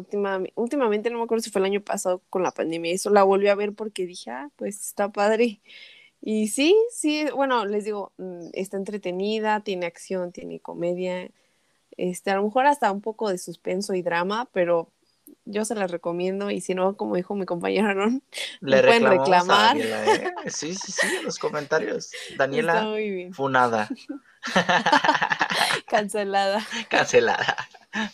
últimamente, 0.55 1.11
no 1.11 1.19
me 1.19 1.25
acuerdo 1.25 1.43
si 1.43 1.51
fue 1.51 1.59
el 1.59 1.67
año 1.67 1.81
pasado 1.81 2.23
con 2.31 2.45
la 2.45 2.53
pandemia, 2.53 2.93
eso 2.93 3.11
la 3.11 3.25
volví 3.25 3.49
a 3.49 3.57
ver 3.57 3.73
porque 3.73 4.07
dije, 4.07 4.31
ah, 4.31 4.49
pues 4.55 4.81
está 4.81 5.11
padre. 5.11 5.61
Y 6.27 6.49
sí, 6.49 6.75
sí, 6.91 7.27
bueno, 7.35 7.67
les 7.67 7.85
digo, 7.85 8.15
mm, 8.17 8.47
está 8.55 8.79
entretenida, 8.79 9.61
tiene 9.61 9.85
acción, 9.85 10.33
tiene 10.33 10.59
comedia, 10.59 11.29
este, 11.99 12.31
a 12.31 12.37
lo 12.37 12.45
mejor 12.45 12.65
hasta 12.65 12.91
un 12.91 13.03
poco 13.03 13.29
de 13.29 13.37
suspenso 13.37 13.93
y 13.93 14.01
drama, 14.01 14.49
pero 14.51 14.91
yo 15.45 15.67
se 15.67 15.75
las 15.75 15.91
recomiendo 15.91 16.51
y 16.51 16.63
si 16.63 16.75
no, 16.75 16.97
como 16.97 17.17
dijo 17.17 17.35
mi 17.35 17.45
compañero 17.45 17.89
Aaron, 17.89 18.23
le 18.63 18.83
pueden 18.83 19.05
reclamar. 19.05 19.77
¿eh? 19.77 20.33
Sí, 20.47 20.75
sí, 20.75 20.93
sí, 20.93 21.07
en 21.15 21.25
los 21.25 21.39
comentarios. 21.39 22.11
Daniela, 22.39 22.97
funada. 23.35 23.91
Cancelada. 25.89 26.67
Cancelada. 26.89 27.55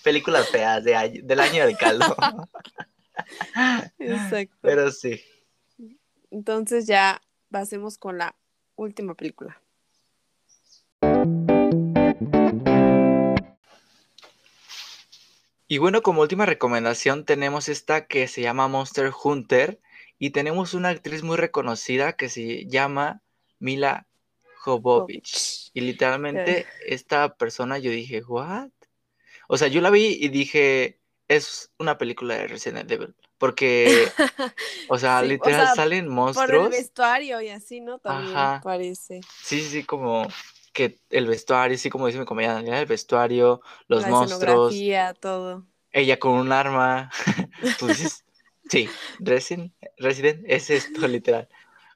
Películas 0.03 0.49
feas 0.49 0.83
de, 0.83 1.21
del 1.23 1.39
año 1.39 1.65
del 1.65 1.77
caldo. 1.77 2.17
Exacto. 4.01 4.57
Pero 4.63 4.91
sí. 4.91 5.23
Entonces 6.33 6.89
ya 6.89 7.23
pasemos 7.51 7.99
con 7.99 8.19
la 8.19 8.37
última 8.77 9.15
película. 9.15 9.61
Y 15.69 15.79
bueno, 15.79 16.03
como 16.03 16.23
última 16.23 16.47
recomendación 16.47 17.25
tenemos 17.25 17.69
esta 17.69 18.07
que 18.07 18.27
se 18.27 18.43
llama 18.43 18.67
Monster 18.67 19.13
Hunter 19.23 19.81
y 20.19 20.31
tenemos 20.31 20.75
una 20.75 20.89
actriz 20.89 21.23
muy 21.23 21.37
reconocida 21.37 22.15
que 22.15 22.29
se 22.29 22.67
llama 22.67 23.23
Mila 23.61 24.09
Jovovich. 24.57 25.71
Y 25.73 25.83
literalmente 25.83 26.67
esta 26.87 27.37
persona 27.37 27.79
yo 27.79 27.91
dije, 27.91 28.23
¿what? 28.25 28.71
O 29.49 29.57
sea, 29.57 29.69
yo 29.69 29.81
la 29.81 29.91
vi 29.91 30.19
y 30.21 30.29
dije, 30.29 31.01
es 31.29 31.73
una 31.79 31.99
película 31.99 32.35
de 32.35 32.49
Resident 32.49 32.91
Evil. 32.91 33.15
Porque, 33.41 34.07
o 34.91 34.99
sea, 34.99 35.23
literal 35.23 35.75
salen 35.75 36.07
monstruos. 36.07 36.47
Por 36.47 36.75
el 36.75 36.79
vestuario 36.79 37.41
y 37.41 37.49
así, 37.49 37.81
¿no? 37.81 37.99
También 37.99 38.37
parece. 38.63 39.23
Sí, 39.43 39.63
sí, 39.63 39.83
como 39.83 40.29
que 40.75 41.01
el 41.09 41.27
vestuario, 41.27 41.79
sí, 41.79 41.89
como 41.89 42.07
dice 42.07 42.19
mi 42.19 42.27
compañera 42.27 42.79
el 42.79 42.85
vestuario, 42.85 43.63
los 43.89 44.03
la 44.03 44.09
monstruos. 44.11 44.75
todo. 45.21 45.65
Ella 45.91 46.19
con 46.19 46.33
un 46.33 46.53
arma. 46.53 47.11
Dices, 47.89 48.27
sí, 48.69 48.91
Resident, 49.21 49.73
Resident 49.97 50.45
es 50.47 50.69
esto, 50.69 51.09
literal. 51.09 51.49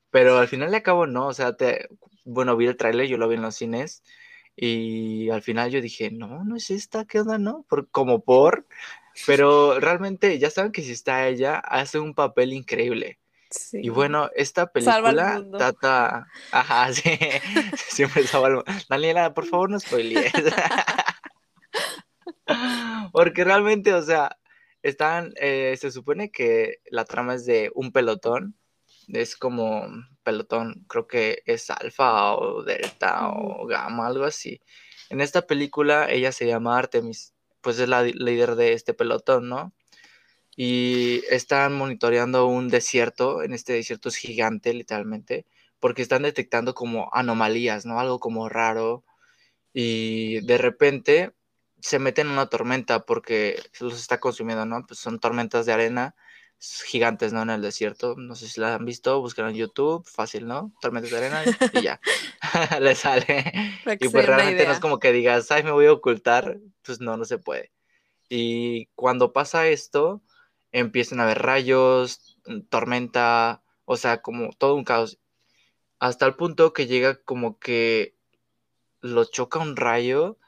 Pero 0.09 0.39
al 0.39 0.49
final 0.49 0.71
de 0.71 0.83
cabo, 0.83 1.07
no, 1.07 1.27
o 1.27 1.35
sea, 1.35 1.59
te, 1.59 1.89
bueno, 2.25 2.57
vi 2.57 2.69
el 2.69 2.79
tráiler, 2.79 3.07
yo 3.07 3.19
lo 3.19 3.29
vi 3.29 3.35
en 3.35 3.43
los 3.43 3.55
cines. 3.55 4.03
Y 4.57 5.29
al 5.29 5.43
final 5.43 5.71
yo 5.71 5.83
dije, 5.83 6.11
no, 6.11 6.43
no 6.43 6.57
es 6.57 6.71
esta, 6.71 7.05
¿qué 7.05 7.21
onda, 7.21 7.37
no? 7.37 7.67
Por, 7.69 7.91
como 7.91 8.25
por. 8.25 8.67
Pero 9.27 9.79
realmente, 9.81 10.39
ya 10.39 10.51
saben 10.51 10.73
que 10.73 10.83
si 10.83 10.93
está 10.93 11.29
ella, 11.29 11.59
hace 11.59 11.99
un 11.99 12.15
papel 12.15 12.53
increíble. 12.53 13.19
Y 13.73 13.89
bueno, 13.89 14.31
esta 14.35 14.67
película 14.67 15.45
trata. 15.57 16.27
Ajá, 16.51 16.93
sí. 16.93 17.19
Siempre 17.89 18.27
salva 18.27 18.65
Daniela, 18.89 19.35
por 19.35 19.47
favor, 19.47 19.71
no 19.71 19.79
spoilees. 19.79 20.33
Porque 23.13 23.45
realmente, 23.45 23.95
o 23.95 24.03
sea, 24.03 24.37
están. 24.83 25.33
Eh, 25.37 25.77
se 25.79 25.91
supone 25.91 26.31
que 26.31 26.81
la 26.87 27.05
trama 27.05 27.35
es 27.35 27.47
de 27.47 27.71
un 27.75 27.93
pelotón. 27.93 28.57
Es 29.09 29.37
como 29.37 29.87
pelotón, 30.23 30.87
creo 30.89 31.07
que 31.07 31.43
es 31.45 31.69
alfa 31.71 32.35
o 32.35 32.63
delta 32.63 33.29
o 33.29 33.67
gamma, 33.67 34.07
algo 34.07 34.25
así. 34.25 34.61
En 35.11 35.21
esta 35.21 35.47
película, 35.47 36.11
ella 36.11 36.33
se 36.33 36.47
llama 36.47 36.79
Artemis, 36.79 37.34
pues 37.65 37.81
es 37.81 37.89
la 37.89 38.05
líder 38.05 38.55
de 38.55 38.75
este 38.75 38.95
pelotón, 38.95 39.49
¿no? 39.49 39.73
y 40.57 41.23
están 41.31 41.75
monitoreando 41.75 42.47
un 42.47 42.69
desierto, 42.69 43.43
en 43.43 43.55
este 43.55 43.73
desierto 43.75 44.09
es 44.09 44.17
gigante 44.17 44.73
literalmente, 44.73 45.47
porque 45.81 46.03
están 46.03 46.23
detectando 46.23 46.75
como 46.75 47.11
anomalías, 47.13 47.87
¿no? 47.87 47.99
Algo 48.01 48.21
como 48.21 48.49
raro 48.49 49.05
y 49.73 50.41
de 50.47 50.59
repente 50.59 51.33
se 51.81 51.99
meten 51.99 52.29
en 52.29 52.35
una 52.35 52.47
tormenta 52.47 53.05
porque 53.07 53.61
se 53.73 53.85
los 53.85 54.01
está 54.01 54.21
consumiendo, 54.21 54.65
¿no? 54.67 54.87
Pues 54.87 55.01
son 55.01 55.19
tormentas 55.21 55.67
de 55.67 55.73
arena 55.73 56.15
gigantes, 56.85 57.33
¿no? 57.33 57.43
En 57.43 57.51
el 57.51 57.63
desierto, 57.63 58.15
no 58.17 58.35
sé 58.35 58.49
si 58.49 58.61
la 58.61 58.75
han 58.75 58.85
visto, 58.85 59.21
buscan 59.21 59.49
en 59.51 59.57
YouTube, 59.57 60.07
fácil, 60.07 60.47
¿no? 60.47 60.73
Tormentas 60.81 61.11
de 61.11 61.17
arena 61.19 61.43
y 61.73 61.83
ya, 61.83 62.01
le 62.81 62.95
sale. 62.95 63.53
y 64.01 64.09
pues 64.09 64.27
realmente 64.27 64.67
no 64.67 64.73
es 64.73 64.81
como 64.81 64.99
que 64.99 65.13
digas, 65.13 65.51
ay, 65.51 65.63
me 65.63 65.73
voy 65.73 65.87
a 65.87 65.93
ocultar, 65.93 66.59
pues 66.83 67.01
no, 67.01 67.17
no 67.17 67.25
se 67.25 67.39
puede. 67.39 67.73
Y 68.29 68.87
cuando 68.95 69.33
pasa 69.33 69.69
esto, 69.69 70.23
empiezan 70.73 71.21
a 71.21 71.25
haber 71.25 71.43
rayos, 71.43 72.39
mm, 72.47 72.61
tormenta, 72.63 73.63
o 73.85 73.97
sea, 73.97 74.23
como 74.23 74.51
todo 74.53 74.75
un 74.75 74.85
caos. 74.85 75.19
Hasta 75.99 76.27
el 76.27 76.35
punto 76.35 76.73
que 76.73 76.87
llega 76.87 77.17
como 77.23 77.59
que 77.59 78.17
los 79.01 79.31
choca 79.31 79.59
un 79.59 79.77
rayo, 79.77 80.39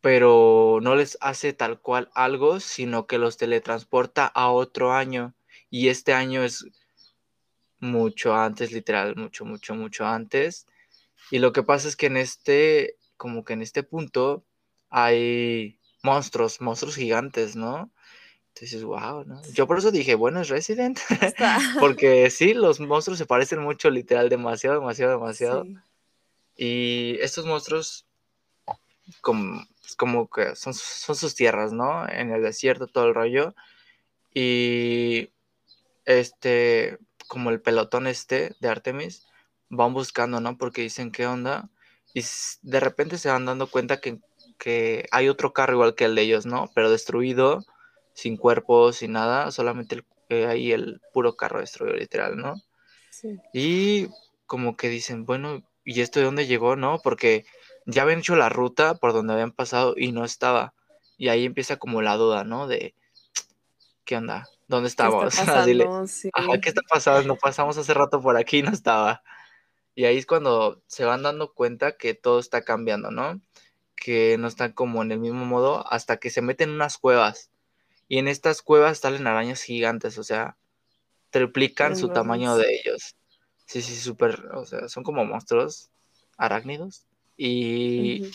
pero 0.00 0.78
no 0.82 0.94
les 0.94 1.18
hace 1.20 1.52
tal 1.52 1.80
cual 1.80 2.10
algo, 2.14 2.60
sino 2.60 3.06
que 3.06 3.18
los 3.18 3.36
teletransporta 3.36 4.26
a 4.26 4.50
otro 4.50 4.92
año. 4.92 5.34
Y 5.70 5.88
este 5.88 6.12
año 6.14 6.42
es 6.44 6.66
mucho 7.80 8.34
antes, 8.34 8.72
literal, 8.72 9.16
mucho, 9.16 9.44
mucho, 9.44 9.74
mucho 9.74 10.06
antes. 10.06 10.66
Y 11.30 11.38
lo 11.38 11.52
que 11.52 11.62
pasa 11.62 11.88
es 11.88 11.96
que 11.96 12.06
en 12.06 12.16
este, 12.16 12.96
como 13.16 13.44
que 13.44 13.52
en 13.54 13.62
este 13.62 13.82
punto, 13.82 14.44
hay 14.90 15.78
monstruos, 16.02 16.60
monstruos 16.60 16.96
gigantes, 16.96 17.56
¿no? 17.56 17.90
Entonces, 18.54 18.82
wow, 18.82 19.24
¿no? 19.24 19.40
Yo 19.52 19.66
por 19.66 19.78
eso 19.78 19.90
dije, 19.90 20.14
bueno, 20.14 20.40
es 20.40 20.48
Resident. 20.48 20.98
Porque 21.80 22.30
sí, 22.30 22.54
los 22.54 22.80
monstruos 22.80 23.18
se 23.18 23.26
parecen 23.26 23.60
mucho, 23.60 23.90
literal, 23.90 24.28
demasiado, 24.28 24.80
demasiado, 24.80 25.12
demasiado. 25.12 25.66
Y 26.56 27.18
estos 27.20 27.46
monstruos, 27.46 28.06
como, 29.20 29.64
pues, 29.88 29.96
como 29.96 30.28
que 30.28 30.54
son, 30.54 30.74
son 30.74 31.16
sus 31.16 31.34
tierras, 31.34 31.72
¿no? 31.72 32.06
En 32.08 32.30
el 32.30 32.42
desierto, 32.42 32.86
todo 32.88 33.06
el 33.06 33.14
rollo. 33.14 33.54
Y 34.34 35.30
este, 36.04 36.98
como 37.26 37.48
el 37.48 37.62
pelotón 37.62 38.06
este 38.06 38.54
de 38.60 38.68
Artemis, 38.68 39.26
van 39.70 39.94
buscando, 39.94 40.40
¿no? 40.40 40.58
Porque 40.58 40.82
dicen, 40.82 41.10
¿qué 41.10 41.26
onda? 41.26 41.70
Y 42.12 42.22
de 42.62 42.80
repente 42.80 43.16
se 43.16 43.30
van 43.30 43.46
dando 43.46 43.66
cuenta 43.66 43.98
que, 43.98 44.18
que 44.58 45.06
hay 45.10 45.30
otro 45.30 45.54
carro 45.54 45.72
igual 45.72 45.94
que 45.94 46.04
el 46.04 46.14
de 46.14 46.22
ellos, 46.22 46.44
¿no? 46.44 46.70
Pero 46.74 46.90
destruido 46.90 47.64
sin 48.12 48.36
cuerpo, 48.36 48.92
sin 48.92 49.12
nada, 49.12 49.50
solamente 49.52 49.94
el, 49.94 50.04
eh, 50.28 50.46
ahí 50.46 50.72
el 50.72 51.00
puro 51.14 51.34
carro 51.36 51.60
destruido, 51.60 51.96
literal, 51.96 52.36
¿no? 52.36 52.56
Sí. 53.10 53.38
Y 53.54 54.08
como 54.44 54.76
que 54.76 54.90
dicen, 54.90 55.24
bueno, 55.24 55.62
¿y 55.82 56.02
esto 56.02 56.20
de 56.20 56.26
dónde 56.26 56.46
llegó, 56.46 56.76
no? 56.76 57.00
Porque 57.02 57.46
ya 57.88 58.02
habían 58.02 58.18
hecho 58.18 58.36
la 58.36 58.50
ruta 58.50 58.96
por 58.96 59.14
donde 59.14 59.32
habían 59.32 59.50
pasado 59.50 59.94
y 59.96 60.12
no 60.12 60.24
estaba. 60.24 60.74
Y 61.16 61.28
ahí 61.28 61.46
empieza 61.46 61.78
como 61.78 62.02
la 62.02 62.16
duda, 62.16 62.44
¿no? 62.44 62.68
De, 62.68 62.94
¿qué 64.04 64.18
onda? 64.18 64.46
¿Dónde 64.68 64.88
estamos? 64.88 65.22
¿Qué 65.22 65.28
está 65.28 65.44
pasando? 65.46 66.06
sí. 66.06 66.30
¿qué 66.62 66.68
está 66.68 66.82
pasando? 66.82 67.36
Pasamos 67.36 67.78
hace 67.78 67.94
rato 67.94 68.20
por 68.20 68.36
aquí 68.36 68.58
y 68.58 68.62
no 68.62 68.72
estaba. 68.72 69.22
Y 69.94 70.04
ahí 70.04 70.18
es 70.18 70.26
cuando 70.26 70.82
se 70.86 71.06
van 71.06 71.22
dando 71.22 71.54
cuenta 71.54 71.96
que 71.96 72.12
todo 72.12 72.40
está 72.40 72.62
cambiando, 72.62 73.10
¿no? 73.10 73.40
Que 73.96 74.36
no 74.38 74.48
están 74.48 74.72
como 74.72 75.02
en 75.02 75.10
el 75.10 75.18
mismo 75.18 75.46
modo 75.46 75.90
hasta 75.90 76.18
que 76.18 76.28
se 76.28 76.42
meten 76.42 76.68
en 76.68 76.74
unas 76.74 76.98
cuevas. 76.98 77.50
Y 78.06 78.18
en 78.18 78.28
estas 78.28 78.60
cuevas 78.60 78.98
salen 78.98 79.26
arañas 79.26 79.62
gigantes, 79.62 80.18
o 80.18 80.24
sea, 80.24 80.58
triplican 81.30 81.96
su 81.96 82.10
tamaño 82.10 82.54
de 82.56 82.66
ellos. 82.76 83.16
Sí, 83.64 83.80
sí, 83.80 83.96
súper, 83.96 84.46
o 84.54 84.66
sea, 84.66 84.88
son 84.88 85.04
como 85.04 85.24
monstruos 85.24 85.90
arácnidos. 86.36 87.07
Y 87.38 88.30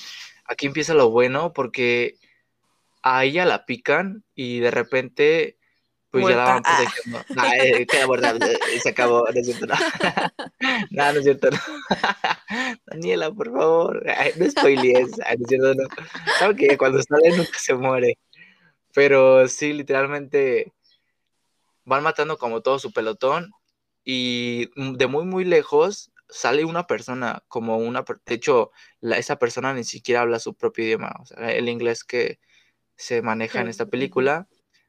aquí 0.45 0.65
empieza 0.65 0.93
lo 0.93 1.11
bueno 1.11 1.53
porque 1.53 2.15
a 3.03 3.25
ella 3.25 3.45
la 3.45 3.65
pican 3.65 4.23
y 4.33 4.59
de 4.59 4.71
repente 4.71 5.57
pues 6.09 6.27
ya 6.27 6.35
la 6.35 6.45
van 6.45 6.61
ah. 6.63 6.77
protegiendo. 6.77 7.25
Ah, 7.37 7.57
eh, 7.57 7.87
queda 7.87 8.07
muerta, 8.07 8.35
eh, 8.35 8.79
se 8.79 8.89
acabó, 8.89 9.25
no 9.33 9.39
es 9.39 9.45
cierto, 9.47 9.65
no. 9.65 9.73
no, 10.91 11.11
no 11.11 11.19
es 11.19 11.23
cierto, 11.23 11.49
no. 11.49 11.57
Daniela, 12.85 13.31
por 13.31 13.51
favor, 13.51 14.05
no 14.37 14.49
spoilees, 14.49 15.17
no 15.17 15.25
es 15.27 15.47
cierto, 15.47 15.73
no. 15.73 15.87
Claro 16.37 16.55
que 16.55 16.77
cuando 16.77 17.01
sale 17.01 17.35
nunca 17.35 17.57
se 17.57 17.73
muere. 17.73 18.17
Pero 18.93 19.47
sí, 19.47 19.73
literalmente 19.73 20.71
van 21.83 22.03
matando 22.03 22.37
como 22.37 22.61
todo 22.61 22.77
su 22.77 22.93
pelotón 22.93 23.51
y 24.05 24.69
de 24.75 25.07
muy, 25.07 25.25
muy 25.25 25.45
lejos 25.45 26.11
sale 26.33 26.65
una 26.65 26.87
persona, 26.87 27.43
como 27.47 27.77
una, 27.77 28.03
de 28.25 28.35
hecho, 28.35 28.71
esa 29.01 29.37
persona 29.37 29.73
ni 29.73 29.83
siquiera 29.83 30.21
habla 30.21 30.39
su 30.39 30.55
propio 30.55 30.85
idioma, 30.85 31.15
o 31.21 31.25
sea, 31.25 31.51
el 31.51 31.69
inglés 31.69 32.03
que 32.03 32.39
se 32.95 33.21
maneja 33.21 33.61
en 33.61 33.67
esta 33.67 33.85
película, 33.85 34.47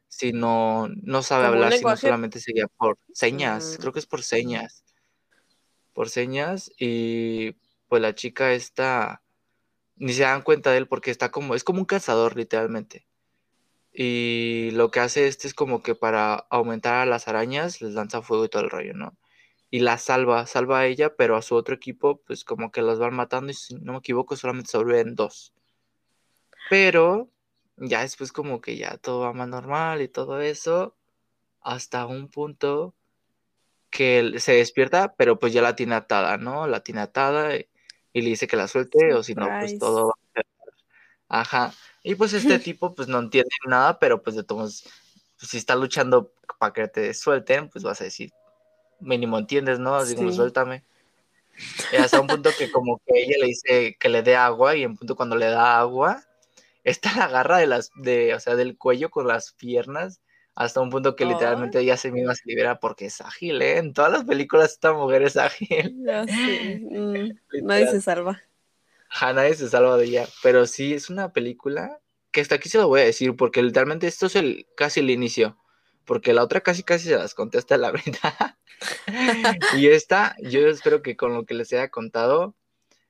sino 0.08 0.88
no 1.02 1.22
sabe 1.22 1.46
hablar, 1.46 1.72
sino 1.72 1.96
solamente 1.96 2.40
se 2.40 2.52
guía 2.52 2.66
por 2.78 2.98
señas, 3.12 3.76
creo 3.80 3.92
que 3.92 3.98
es 3.98 4.06
por 4.06 4.22
señas, 4.22 4.84
por 5.92 6.08
señas 6.08 6.72
y 6.78 7.52
pues 7.88 8.00
la 8.02 8.14
chica 8.14 8.52
está, 8.54 9.22
ni 9.96 10.12
se 10.14 10.22
dan 10.22 10.42
cuenta 10.42 10.70
de 10.70 10.78
él 10.78 10.88
porque 10.88 11.10
está 11.10 11.30
como, 11.30 11.54
es 11.54 11.64
como 11.64 11.80
un 11.80 11.84
cazador 11.86 12.36
literalmente 12.36 13.06
Y 13.92 14.70
lo 14.72 14.90
que 14.90 15.00
hace 15.00 15.28
este 15.28 15.48
es 15.48 15.54
como 15.54 15.82
que 15.82 15.94
para 15.94 16.34
aumentar 16.50 16.94
a 16.96 17.06
las 17.06 17.28
arañas, 17.28 17.80
les 17.82 17.94
lanza 17.94 18.22
fuego 18.22 18.44
y 18.46 18.48
todo 18.48 18.62
el 18.62 18.70
rollo, 18.70 18.94
¿no? 18.94 19.16
Y 19.74 19.80
la 19.80 19.98
salva, 19.98 20.46
salva 20.46 20.78
a 20.78 20.86
ella, 20.86 21.16
pero 21.16 21.34
a 21.34 21.42
su 21.42 21.56
otro 21.56 21.74
equipo, 21.74 22.18
pues 22.18 22.44
como 22.44 22.70
que 22.70 22.80
las 22.80 23.00
van 23.00 23.12
matando 23.12 23.50
y 23.50 23.54
si 23.54 23.74
no 23.74 23.90
me 23.90 23.98
equivoco, 23.98 24.36
solamente 24.36 24.70
sobreviven 24.70 25.16
dos. 25.16 25.52
Pero 26.70 27.28
ya 27.76 28.02
después 28.02 28.30
como 28.30 28.60
que 28.60 28.76
ya 28.76 28.98
todo 28.98 29.22
va 29.22 29.32
más 29.32 29.48
normal 29.48 30.00
y 30.00 30.06
todo 30.06 30.40
eso, 30.40 30.94
hasta 31.60 32.06
un 32.06 32.28
punto 32.28 32.94
que 33.90 34.34
se 34.38 34.52
despierta, 34.52 35.16
pero 35.16 35.40
pues 35.40 35.52
ya 35.52 35.60
la 35.60 35.74
tiene 35.74 35.96
atada, 35.96 36.38
¿no? 36.38 36.68
La 36.68 36.84
tiene 36.84 37.00
atada 37.00 37.56
y, 37.56 37.66
le 38.12 38.28
dice 38.28 38.46
que 38.46 38.56
la 38.56 38.68
suelte, 38.68 39.12
o 39.12 39.24
si 39.24 39.34
no, 39.34 39.48
pues 39.58 39.76
todo 39.80 40.06
va 40.06 40.40
a 41.30 41.40
Ajá. 41.40 41.74
Y 42.04 42.14
pues 42.14 42.32
este 42.32 42.58
tipo 42.60 42.94
pues 42.94 43.08
no 43.08 43.18
entiende 43.18 43.50
nada, 43.66 43.98
pero 43.98 44.22
pues 44.22 44.36
de 44.36 44.44
todos, 44.44 44.84
pues, 45.36 45.50
si 45.50 45.56
está 45.56 45.74
luchando 45.74 46.32
para 46.60 46.72
que 46.72 46.86
te 46.86 47.12
suelten, 47.12 47.68
pues 47.70 47.82
vas 47.82 48.00
a 48.00 48.04
decir, 48.04 48.30
mínimo 49.04 49.38
entiendes, 49.38 49.78
¿no? 49.78 49.96
Así 49.96 50.14
como 50.14 50.32
suéltame. 50.32 50.82
Y 51.92 51.96
hasta 51.96 52.20
un 52.20 52.26
punto 52.26 52.50
que 52.58 52.70
como 52.70 53.00
que 53.06 53.22
ella 53.22 53.36
le 53.40 53.46
dice 53.46 53.96
que 53.98 54.08
le 54.08 54.22
dé 54.22 54.34
agua 54.36 54.74
y 54.76 54.82
en 54.82 54.96
punto 54.96 55.14
cuando 55.14 55.36
le 55.36 55.46
da 55.46 55.78
agua, 55.78 56.24
esta 56.82 57.14
la 57.16 57.24
agarra 57.26 57.58
de 57.58 57.66
las, 57.66 57.90
de, 57.94 58.34
o 58.34 58.40
sea, 58.40 58.56
del 58.56 58.76
cuello 58.76 59.10
con 59.10 59.28
las 59.28 59.52
piernas 59.52 60.20
hasta 60.54 60.80
un 60.80 60.90
punto 60.90 61.16
que 61.16 61.24
literalmente 61.24 61.80
ella 61.80 61.96
se 61.96 62.12
misma 62.12 62.34
se 62.34 62.42
libera 62.46 62.78
porque 62.78 63.06
es 63.06 63.20
ágil, 63.20 63.60
¿eh? 63.60 63.78
En 63.78 63.92
todas 63.92 64.12
las 64.12 64.24
películas 64.24 64.72
esta 64.72 64.92
mujer 64.92 65.22
es 65.22 65.36
ágil. 65.36 65.96
Sí. 66.28 66.86
Mm, 66.90 67.30
nadie 67.66 67.88
se 67.88 68.00
salva. 68.00 68.40
Nadie 69.20 69.54
se 69.54 69.68
salva 69.68 69.96
de 69.96 70.04
ella. 70.04 70.28
Pero 70.42 70.66
sí, 70.66 70.94
es 70.94 71.10
una 71.10 71.32
película 71.32 72.00
que 72.30 72.40
hasta 72.40 72.56
aquí 72.56 72.68
se 72.68 72.78
lo 72.78 72.88
voy 72.88 73.00
a 73.00 73.04
decir, 73.04 73.34
porque 73.36 73.62
literalmente 73.62 74.06
esto 74.06 74.26
es 74.26 74.36
el, 74.36 74.66
casi 74.76 75.00
el 75.00 75.10
inicio. 75.10 75.56
Porque 76.04 76.32
la 76.32 76.42
otra 76.42 76.60
casi 76.60 76.82
casi 76.82 77.08
se 77.08 77.16
las 77.16 77.34
contesta 77.34 77.76
la 77.78 77.90
verdad. 77.92 78.56
y 79.76 79.88
esta, 79.88 80.36
yo 80.42 80.66
espero 80.68 81.02
que 81.02 81.16
con 81.16 81.34
lo 81.34 81.44
que 81.44 81.54
les 81.54 81.72
haya 81.72 81.88
contado, 81.88 82.54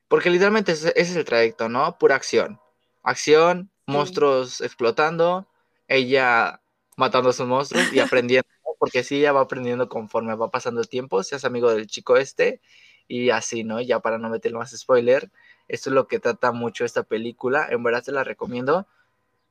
porque 0.08 0.30
literalmente 0.30 0.72
ese, 0.72 0.92
es 0.96 1.14
el 1.16 1.24
trayecto, 1.24 1.68
¿no? 1.68 1.98
Pura 1.98 2.16
acción. 2.16 2.60
Acción, 3.02 3.70
monstruos 3.86 4.60
explotando, 4.60 5.46
ella 5.88 6.60
matando 6.96 7.30
a 7.30 7.32
sus 7.32 7.46
monstruos 7.46 7.92
y 7.92 8.00
aprendiendo, 8.00 8.48
porque 8.78 9.02
sí, 9.02 9.16
ella 9.16 9.32
va 9.32 9.42
aprendiendo 9.42 9.88
conforme 9.88 10.34
va 10.34 10.50
pasando 10.50 10.80
el 10.80 10.88
tiempo, 10.88 11.22
seas 11.22 11.44
amigo 11.44 11.72
del 11.72 11.86
chico 11.86 12.16
este 12.16 12.60
y 13.08 13.30
así, 13.30 13.64
¿no? 13.64 13.80
Ya 13.80 14.00
para 14.00 14.18
no 14.18 14.30
meter 14.30 14.52
más 14.54 14.70
spoiler, 14.76 15.30
esto 15.68 15.90
es 15.90 15.94
lo 15.94 16.08
que 16.08 16.20
trata 16.20 16.52
mucho 16.52 16.84
esta 16.84 17.02
película. 17.02 17.66
En 17.70 17.82
verdad 17.82 18.02
te 18.02 18.12
la 18.12 18.24
recomiendo. 18.24 18.86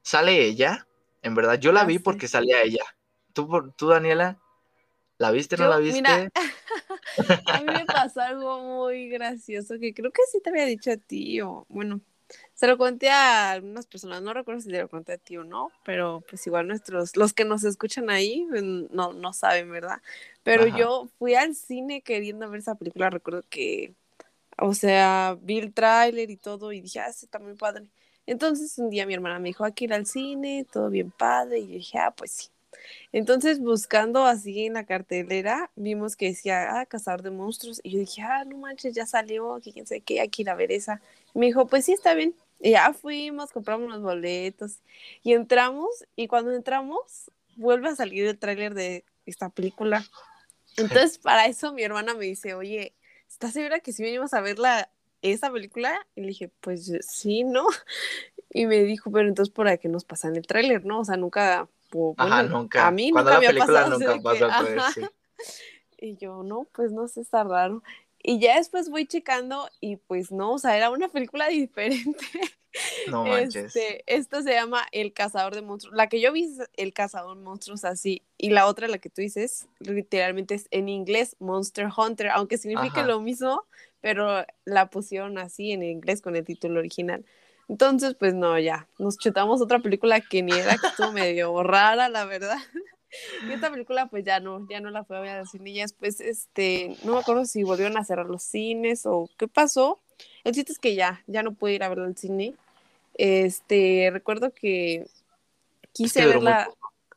Sale 0.01 0.45
ella, 0.45 0.87
en 1.21 1.35
verdad. 1.35 1.59
Yo 1.59 1.71
la 1.71 1.81
ah, 1.81 1.85
vi 1.85 1.99
porque 1.99 2.27
salía 2.27 2.61
ella. 2.61 2.83
¿Tú, 3.33 3.73
tú 3.75 3.87
Daniela? 3.87 4.39
¿La 5.17 5.31
viste 5.31 5.55
o 5.55 5.57
no 5.59 5.67
la 5.67 5.77
viste? 5.77 6.01
Mira, 6.01 6.29
a 7.47 7.59
mí 7.59 7.65
me 7.65 7.85
pasó 7.85 8.21
algo 8.21 8.61
muy 8.61 9.09
gracioso 9.09 9.75
que 9.79 9.93
creo 9.93 10.11
que 10.11 10.21
sí 10.31 10.39
te 10.41 10.49
había 10.49 10.65
dicho 10.65 10.91
a 10.91 10.97
ti, 10.97 11.41
o 11.41 11.65
bueno, 11.69 12.01
se 12.53 12.67
lo 12.67 12.77
conté 12.77 13.09
a 13.09 13.51
algunas 13.51 13.85
personas, 13.85 14.21
no 14.21 14.33
recuerdo 14.33 14.61
si 14.61 14.69
te 14.69 14.81
lo 14.81 14.89
conté 14.89 15.13
a 15.13 15.17
ti 15.17 15.37
o 15.37 15.43
no, 15.43 15.69
pero 15.85 16.23
pues 16.29 16.45
igual 16.47 16.67
nuestros, 16.67 17.15
los 17.15 17.33
que 17.33 17.45
nos 17.45 17.63
escuchan 17.63 18.09
ahí, 18.09 18.45
pues, 18.49 18.63
no, 18.63 19.13
no 19.13 19.33
saben, 19.33 19.71
¿verdad? 19.71 20.01
Pero 20.41 20.65
yo 20.67 21.07
fui 21.19 21.35
al 21.35 21.55
cine 21.55 22.01
queriendo 22.01 22.49
ver 22.49 22.59
esa 22.59 22.75
película, 22.75 23.09
recuerdo 23.09 23.43
que 23.49 23.93
o 24.57 24.73
sea, 24.73 25.37
vi 25.41 25.59
el 25.59 25.73
tráiler 25.73 26.29
y 26.29 26.37
todo 26.37 26.71
y 26.71 26.81
dije, 26.81 26.99
ah, 26.99 27.11
sí, 27.11 27.25
está 27.25 27.39
muy 27.39 27.55
padre. 27.55 27.87
Entonces 28.25 28.77
un 28.77 28.89
día 28.89 29.05
mi 29.05 29.13
hermana 29.13 29.39
me 29.39 29.49
dijo, 29.49 29.65
aquí 29.65 29.85
ir 29.85 29.93
al 29.93 30.05
cine, 30.05 30.65
todo 30.71 30.89
bien 30.89 31.11
padre. 31.11 31.59
Y 31.59 31.67
yo 31.67 31.73
dije, 31.73 31.97
ah, 31.97 32.11
pues 32.11 32.31
sí. 32.31 32.49
Entonces 33.11 33.59
buscando 33.59 34.25
así 34.25 34.65
en 34.65 34.73
la 34.73 34.85
cartelera, 34.85 35.71
vimos 35.75 36.15
que 36.15 36.27
decía, 36.27 36.79
ah, 36.79 36.85
Cazador 36.85 37.21
de 37.21 37.31
Monstruos. 37.31 37.79
Y 37.83 37.91
yo 37.91 37.99
dije, 37.99 38.21
ah, 38.21 38.43
no 38.45 38.57
manches, 38.57 38.93
ya 38.93 39.05
salió, 39.05 39.59
quién 39.63 39.85
sabe 39.87 40.01
qué, 40.01 40.21
aquí 40.21 40.43
ir 40.43 40.49
a 40.49 40.55
ver 40.55 40.71
esa. 40.71 41.01
Y 41.33 41.39
me 41.39 41.47
dijo, 41.47 41.67
pues 41.67 41.85
sí, 41.85 41.93
está 41.93 42.13
bien. 42.13 42.35
Y 42.59 42.71
ya 42.71 42.93
fuimos, 42.93 43.51
compramos 43.51 43.89
los 43.89 44.01
boletos 44.01 44.79
y 45.21 45.33
entramos. 45.33 46.05
Y 46.15 46.27
cuando 46.27 46.53
entramos, 46.53 47.31
vuelve 47.55 47.89
a 47.89 47.95
salir 47.95 48.25
el 48.25 48.37
tráiler 48.37 48.73
de 48.73 49.03
esta 49.25 49.49
película. 49.49 50.05
Entonces, 50.77 51.17
para 51.17 51.45
eso 51.47 51.73
mi 51.73 51.83
hermana 51.83 52.13
me 52.13 52.25
dice, 52.25 52.53
oye, 52.53 52.95
¿estás 53.29 53.53
segura 53.53 53.79
que 53.79 53.93
sí 53.93 54.03
venimos 54.03 54.33
a 54.33 54.41
ver 54.41 54.59
la, 54.59 54.89
esa 55.21 55.51
película? 55.51 56.07
Y 56.15 56.21
le 56.21 56.27
dije, 56.27 56.51
pues 56.61 56.91
sí, 57.01 57.43
¿no? 57.43 57.67
Y 58.55 58.67
me 58.67 58.83
dijo, 58.83 59.11
pero 59.11 59.27
entonces 59.27 59.51
por 59.51 59.79
qué 59.79 59.89
nos 59.89 60.05
pasan 60.05 60.35
el 60.35 60.45
tráiler, 60.45 60.85
¿no? 60.85 60.99
O 60.99 61.05
sea, 61.05 61.17
nunca... 61.17 61.67
Ajá, 62.17 62.43
nunca. 62.43 62.87
A 62.87 62.91
mí 62.91 63.11
nunca 63.11 63.39
me 63.39 63.47
ha 63.47 63.55
pasado. 63.55 63.99
Nunca 63.99 64.21
pasó, 64.21 64.47
Y 65.97 66.17
yo, 66.17 66.43
no, 66.43 66.67
pues 66.73 66.91
no 66.91 67.07
sé, 67.07 67.21
está 67.21 67.43
raro. 67.43 67.81
Y 68.21 68.39
ya 68.39 68.57
después 68.57 68.89
voy 68.89 69.05
checando 69.05 69.69
y 69.81 69.97
pues 69.97 70.31
no, 70.31 70.53
o 70.53 70.59
sea, 70.59 70.77
era 70.77 70.89
una 70.89 71.09
película 71.09 71.47
diferente. 71.49 72.25
No 73.07 73.25
manches. 73.25 73.75
Este, 73.75 74.03
esto 74.07 74.41
se 74.41 74.53
llama 74.53 74.85
El 74.91 75.13
Cazador 75.13 75.53
de 75.53 75.61
Monstruos. 75.61 75.95
La 75.95 76.07
que 76.09 76.19
yo 76.19 76.31
vi 76.31 76.45
es 76.45 76.69
El 76.75 76.93
Cazador 76.93 77.37
de 77.37 77.43
Monstruos 77.43 77.85
así. 77.85 78.23
Y 78.37 78.49
la 78.49 78.65
otra, 78.65 78.87
la 78.87 78.97
que 78.97 79.09
tú 79.09 79.21
dices, 79.21 79.67
literalmente 79.79 80.55
es 80.55 80.67
en 80.71 80.89
inglés 80.89 81.35
Monster 81.39 81.89
Hunter, 81.95 82.29
aunque 82.29 82.57
significa 82.57 83.03
lo 83.03 83.19
mismo, 83.19 83.63
pero 84.01 84.45
la 84.65 84.89
pusieron 84.89 85.37
así 85.37 85.71
en 85.71 85.83
inglés 85.83 86.21
con 86.21 86.35
el 86.35 86.45
título 86.45 86.79
original. 86.79 87.23
Entonces, 87.67 88.15
pues 88.15 88.33
no, 88.33 88.57
ya, 88.59 88.87
nos 88.99 89.17
chutamos 89.17 89.61
otra 89.61 89.79
película 89.79 90.19
que 90.21 90.43
ni 90.43 90.51
era, 90.51 90.77
que 90.77 90.87
estuvo 90.87 91.11
medio 91.11 91.63
rara, 91.63 92.09
la 92.09 92.25
verdad. 92.25 92.57
Y 93.47 93.51
esta 93.51 93.69
película, 93.69 94.07
pues 94.07 94.25
ya 94.25 94.39
no, 94.39 94.67
ya 94.67 94.79
no 94.79 94.89
la 94.89 95.03
fue 95.03 95.17
a 95.17 95.19
ver 95.19 95.37
al 95.37 95.47
cine. 95.47 95.69
Y 95.69 95.79
después, 95.81 96.19
este, 96.19 96.97
no 97.03 97.13
me 97.13 97.19
acuerdo 97.19 97.45
si 97.45 97.61
volvieron 97.61 97.95
a 97.95 98.03
cerrar 98.03 98.25
los 98.25 98.41
cines 98.41 99.05
o 99.05 99.29
qué 99.37 99.47
pasó. 99.47 100.01
El 100.43 100.55
chiste 100.55 100.71
es 100.71 100.79
que 100.79 100.95
ya, 100.95 101.23
ya 101.27 101.43
no 101.43 101.53
pude 101.53 101.73
ir 101.73 101.83
a 101.83 101.89
verla 101.89 102.05
al 102.05 102.17
cine. 102.17 102.55
Este, 103.13 104.09
recuerdo 104.11 104.51
que 104.51 105.05
quise 105.93 106.25
verla 106.25 106.69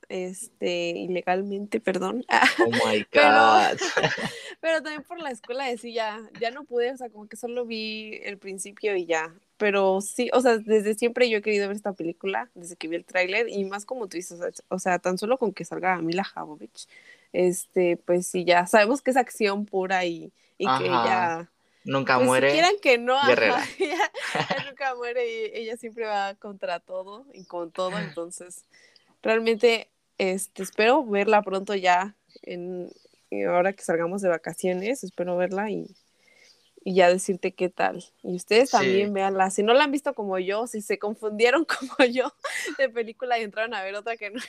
este 0.08 0.90
ilegalmente, 0.90 1.80
perdón. 1.80 2.24
Oh 2.58 2.70
my 2.70 3.06
god. 3.12 3.78
Pero, 4.60 4.82
también 4.82 5.02
por 5.02 5.20
la 5.20 5.30
escuela 5.30 5.66
de 5.66 5.92
ya, 5.92 6.20
ya 6.40 6.50
no 6.50 6.64
pude, 6.64 6.92
o 6.92 6.96
sea, 6.96 7.08
como 7.10 7.28
que 7.28 7.36
solo 7.36 7.64
vi 7.64 8.20
el 8.22 8.38
principio 8.38 8.96
y 8.96 9.06
ya. 9.06 9.34
Pero 9.56 10.00
sí, 10.00 10.30
o 10.32 10.40
sea, 10.40 10.58
desde 10.58 10.94
siempre 10.94 11.30
yo 11.30 11.38
he 11.38 11.42
querido 11.42 11.68
ver 11.68 11.76
esta 11.76 11.94
película, 11.94 12.50
desde 12.54 12.76
que 12.76 12.88
vi 12.88 12.96
el 12.96 13.04
tráiler, 13.04 13.48
y 13.48 13.64
más 13.64 13.86
como 13.86 14.08
tú 14.08 14.16
dices, 14.16 14.38
o 14.68 14.78
sea, 14.78 14.98
tan 14.98 15.18
solo 15.18 15.38
con 15.38 15.52
que 15.52 15.64
salga 15.64 16.00
Mila 16.02 16.24
Jovovich, 16.24 16.88
este, 17.32 17.96
pues 17.96 18.26
sí, 18.26 18.44
ya 18.44 18.66
sabemos 18.66 19.02
que 19.02 19.12
es 19.12 19.16
acción 19.16 19.66
pura 19.66 20.04
y, 20.04 20.32
y 20.58 20.66
que 20.66 20.84
ella 20.84 21.50
Nunca 21.86 22.16
pues, 22.16 22.26
muere. 22.26 22.50
Si 22.50 22.54
quieran 22.54 22.74
que 22.82 22.98
no, 22.98 23.16
ella, 23.28 23.64
nunca 24.68 24.94
muere 24.96 25.26
y 25.28 25.50
ella 25.54 25.76
siempre 25.76 26.04
va 26.04 26.34
contra 26.34 26.80
todo 26.80 27.26
y 27.32 27.44
con 27.44 27.70
todo. 27.70 27.96
Entonces, 27.96 28.64
realmente 29.22 29.88
este, 30.18 30.62
espero 30.64 31.04
verla 31.06 31.42
pronto 31.42 31.74
ya. 31.74 32.16
En, 32.42 32.90
ahora 33.48 33.72
que 33.72 33.84
salgamos 33.84 34.20
de 34.20 34.28
vacaciones, 34.28 35.04
espero 35.04 35.36
verla 35.36 35.70
y, 35.70 35.94
y 36.86 36.94
ya 36.94 37.08
decirte 37.08 37.52
qué 37.52 37.68
tal. 37.68 38.04
Y 38.22 38.36
ustedes 38.36 38.70
también 38.70 39.12
véanla. 39.12 39.50
Si 39.50 39.64
no 39.64 39.74
la 39.74 39.82
han 39.82 39.90
visto 39.90 40.14
como 40.14 40.38
yo, 40.38 40.68
si 40.68 40.80
se 40.82 41.00
confundieron 41.00 41.64
como 41.98 42.08
yo 42.08 42.32
de 42.78 42.88
película 42.88 43.40
y 43.40 43.42
entraron 43.42 43.74
a 43.74 43.82
ver 43.82 43.96
otra 43.96 44.16
que 44.16 44.30
no 44.30 44.40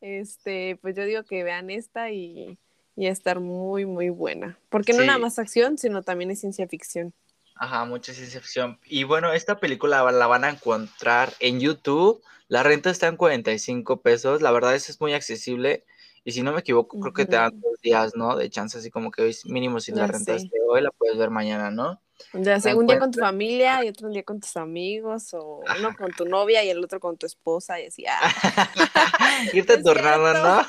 este, 0.00 0.78
pues 0.80 0.96
yo 0.96 1.04
digo 1.04 1.22
que 1.24 1.44
vean 1.44 1.68
esta 1.68 2.10
y 2.10 2.56
y 2.96 3.06
estar 3.06 3.40
muy, 3.40 3.84
muy 3.84 4.08
buena. 4.08 4.58
Porque 4.70 4.94
no 4.94 5.04
nada 5.04 5.18
más 5.18 5.38
acción, 5.38 5.76
sino 5.76 6.02
también 6.02 6.30
es 6.30 6.40
ciencia 6.40 6.66
ficción. 6.66 7.12
Ajá, 7.56 7.84
mucha 7.84 8.14
ciencia 8.14 8.40
ficción. 8.40 8.78
Y 8.86 9.04
bueno, 9.04 9.32
esta 9.34 9.60
película 9.60 10.10
la 10.10 10.26
van 10.26 10.44
a 10.44 10.50
encontrar 10.50 11.32
en 11.40 11.60
YouTube. 11.60 12.22
La 12.48 12.62
renta 12.62 12.90
está 12.90 13.06
en 13.08 13.16
45 13.16 14.00
pesos. 14.00 14.40
La 14.40 14.50
verdad 14.50 14.74
es 14.74 14.88
es 14.88 15.00
muy 15.00 15.12
accesible. 15.12 15.84
Y 16.24 16.32
si 16.32 16.42
no 16.42 16.52
me 16.52 16.60
equivoco, 16.60 17.00
creo 17.00 17.12
que 17.12 17.24
te 17.24 17.36
dan 17.36 17.58
dos 17.60 17.80
días, 17.82 18.14
¿no? 18.14 18.36
De 18.36 18.50
chance, 18.50 18.76
así 18.76 18.90
como 18.90 19.10
que 19.10 19.22
hoy, 19.22 19.36
mínimo 19.46 19.80
si 19.80 19.92
la 19.92 20.06
rentaste 20.06 20.50
hoy, 20.68 20.82
la 20.82 20.90
puedes 20.90 21.16
ver 21.16 21.30
mañana, 21.30 21.70
¿no? 21.70 22.00
Ya 22.34 22.60
sea, 22.60 22.76
un 22.76 22.86
día 22.86 22.98
con 22.98 23.10
tu 23.10 23.20
familia 23.20 23.82
y 23.84 23.88
otro 23.88 24.10
día 24.10 24.22
con 24.22 24.40
tus 24.40 24.56
amigos, 24.56 25.32
o 25.32 25.62
uno 25.78 25.96
con 25.96 26.10
tu 26.12 26.26
novia 26.26 26.62
y 26.62 26.68
el 26.68 26.84
otro 26.84 27.00
con 27.00 27.16
tu 27.16 27.26
esposa, 27.26 27.80
y 27.80 27.86
así, 27.86 28.04
ah. 28.06 28.20
Irte 29.54 29.78
turnando, 29.82 30.34
¿no? 30.34 30.62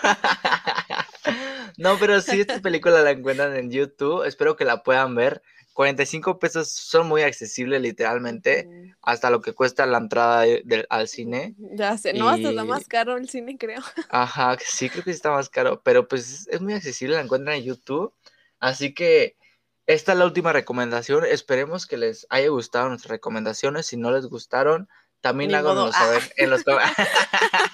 No, 1.81 1.97
pero 1.97 2.21
si 2.21 2.41
esta 2.41 2.59
película 2.59 3.01
la 3.01 3.09
encuentran 3.09 3.55
en 3.55 3.71
YouTube. 3.71 4.23
Espero 4.23 4.55
que 4.55 4.65
la 4.65 4.83
puedan 4.83 5.15
ver. 5.15 5.41
45 5.73 6.37
pesos 6.37 6.69
son 6.69 7.07
muy 7.07 7.23
accesibles, 7.23 7.81
literalmente, 7.81 8.93
hasta 9.01 9.31
lo 9.31 9.41
que 9.41 9.53
cuesta 9.53 9.87
la 9.87 9.97
entrada 9.97 10.45
al 10.89 11.07
cine. 11.07 11.55
Ya 11.57 11.97
sé, 11.97 12.13
no, 12.13 12.29
hasta 12.29 12.49
está 12.49 12.65
más 12.65 12.87
caro 12.87 13.17
el 13.17 13.27
cine, 13.29 13.57
creo. 13.57 13.81
Ajá, 14.09 14.57
sí, 14.63 14.89
creo 14.89 15.03
que 15.03 15.09
está 15.09 15.31
más 15.31 15.49
caro, 15.49 15.81
pero 15.81 16.07
pues 16.07 16.47
es 16.49 16.61
muy 16.61 16.73
accesible, 16.73 17.15
la 17.15 17.21
encuentran 17.21 17.55
en 17.55 17.63
YouTube. 17.63 18.13
Así 18.59 18.93
que 18.93 19.37
esta 19.87 20.11
es 20.11 20.17
la 20.19 20.25
última 20.25 20.53
recomendación. 20.53 21.25
Esperemos 21.25 21.87
que 21.87 21.97
les 21.97 22.27
haya 22.29 22.49
gustado 22.49 22.89
nuestras 22.89 23.09
recomendaciones. 23.09 23.87
Si 23.87 23.97
no 23.97 24.11
les 24.11 24.27
gustaron, 24.27 24.87
también 25.21 25.55
háganos 25.55 25.95
saber 25.95 26.21
en 26.37 26.49
los 26.49 26.63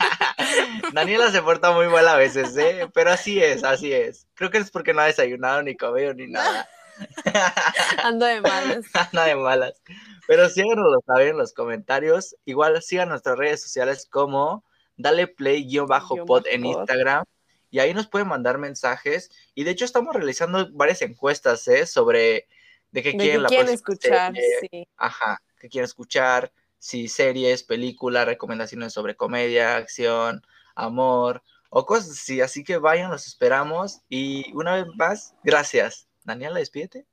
Daniela 0.94 1.32
se 1.32 1.42
porta 1.42 1.72
muy 1.72 1.88
mal 1.88 2.08
a 2.08 2.16
veces, 2.16 2.56
¿eh? 2.58 2.90
Pero 2.94 3.12
así 3.12 3.42
es, 3.42 3.64
así 3.64 3.92
es. 3.94 4.28
Creo 4.36 4.50
que 4.50 4.58
es 4.58 4.72
porque 4.72 4.94
no 4.94 5.02
ha 5.02 5.06
desayunado, 5.06 5.62
ni 5.64 5.76
comido, 5.76 6.14
ni 6.14 6.28
nada. 6.28 6.68
Ando 8.04 8.26
de 8.26 8.42
malas. 8.42 8.86
Anda 9.12 9.26
de 9.26 9.36
malas. 9.36 9.82
Pero 10.28 10.50
síganos 10.50 10.86
saber 11.06 11.30
en 11.30 11.38
los 11.38 11.54
comentarios. 11.54 12.36
Igual 12.46 12.82
sigan 12.82 13.10
nuestras 13.10 13.38
redes 13.38 13.62
sociales 13.62 14.08
como 14.10 14.64
Dale 14.98 15.28
Play-Pod 15.28 16.46
en 16.48 16.66
Instagram. 16.66 17.24
Y 17.70 17.80
ahí 17.80 17.94
nos 17.94 18.08
pueden 18.08 18.28
mandar 18.28 18.58
mensajes. 18.58 19.30
Y 19.54 19.64
de 19.64 19.72
hecho 19.72 19.86
estamos 19.86 20.16
realizando 20.16 20.70
varias 20.72 21.02
encuestas, 21.02 21.68
¿eh? 21.68 21.86
Sobre 21.86 22.48
de 22.92 23.04
qué 23.04 23.16
quieren, 23.16 23.44
la 23.44 23.50
quieren 23.50 23.74
escuchar, 23.74 24.34
sí. 24.62 24.88
Ajá, 24.96 25.42
qué 25.60 25.70
quieren 25.70 25.86
escuchar. 25.86 26.52
Si 26.80 27.08
series, 27.08 27.64
películas, 27.64 28.26
recomendaciones 28.26 28.94
sobre 28.94 29.16
comedia, 29.16 29.78
acción, 29.78 30.46
amor 30.78 31.42
o 31.70 31.86
cosas 31.86 32.12
así. 32.12 32.42
Así 32.42 32.64
que 32.64 32.78
vayan, 32.78 33.12
los 33.12 33.28
esperamos. 33.28 34.02
Y 34.10 34.52
una 34.54 34.76
vez 34.76 34.88
más, 34.96 35.36
gracias. 35.44 36.08
Daniela, 36.24 36.60
despídete. 36.60 37.06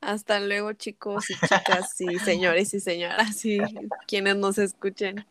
Hasta 0.00 0.40
luego, 0.40 0.72
chicos 0.74 1.28
y 1.30 1.34
chicas 1.34 2.00
y 2.00 2.18
señores 2.18 2.72
y 2.74 2.80
señoras 2.80 3.44
y 3.44 3.58
quienes 4.06 4.36
nos 4.36 4.58
escuchen. 4.58 5.26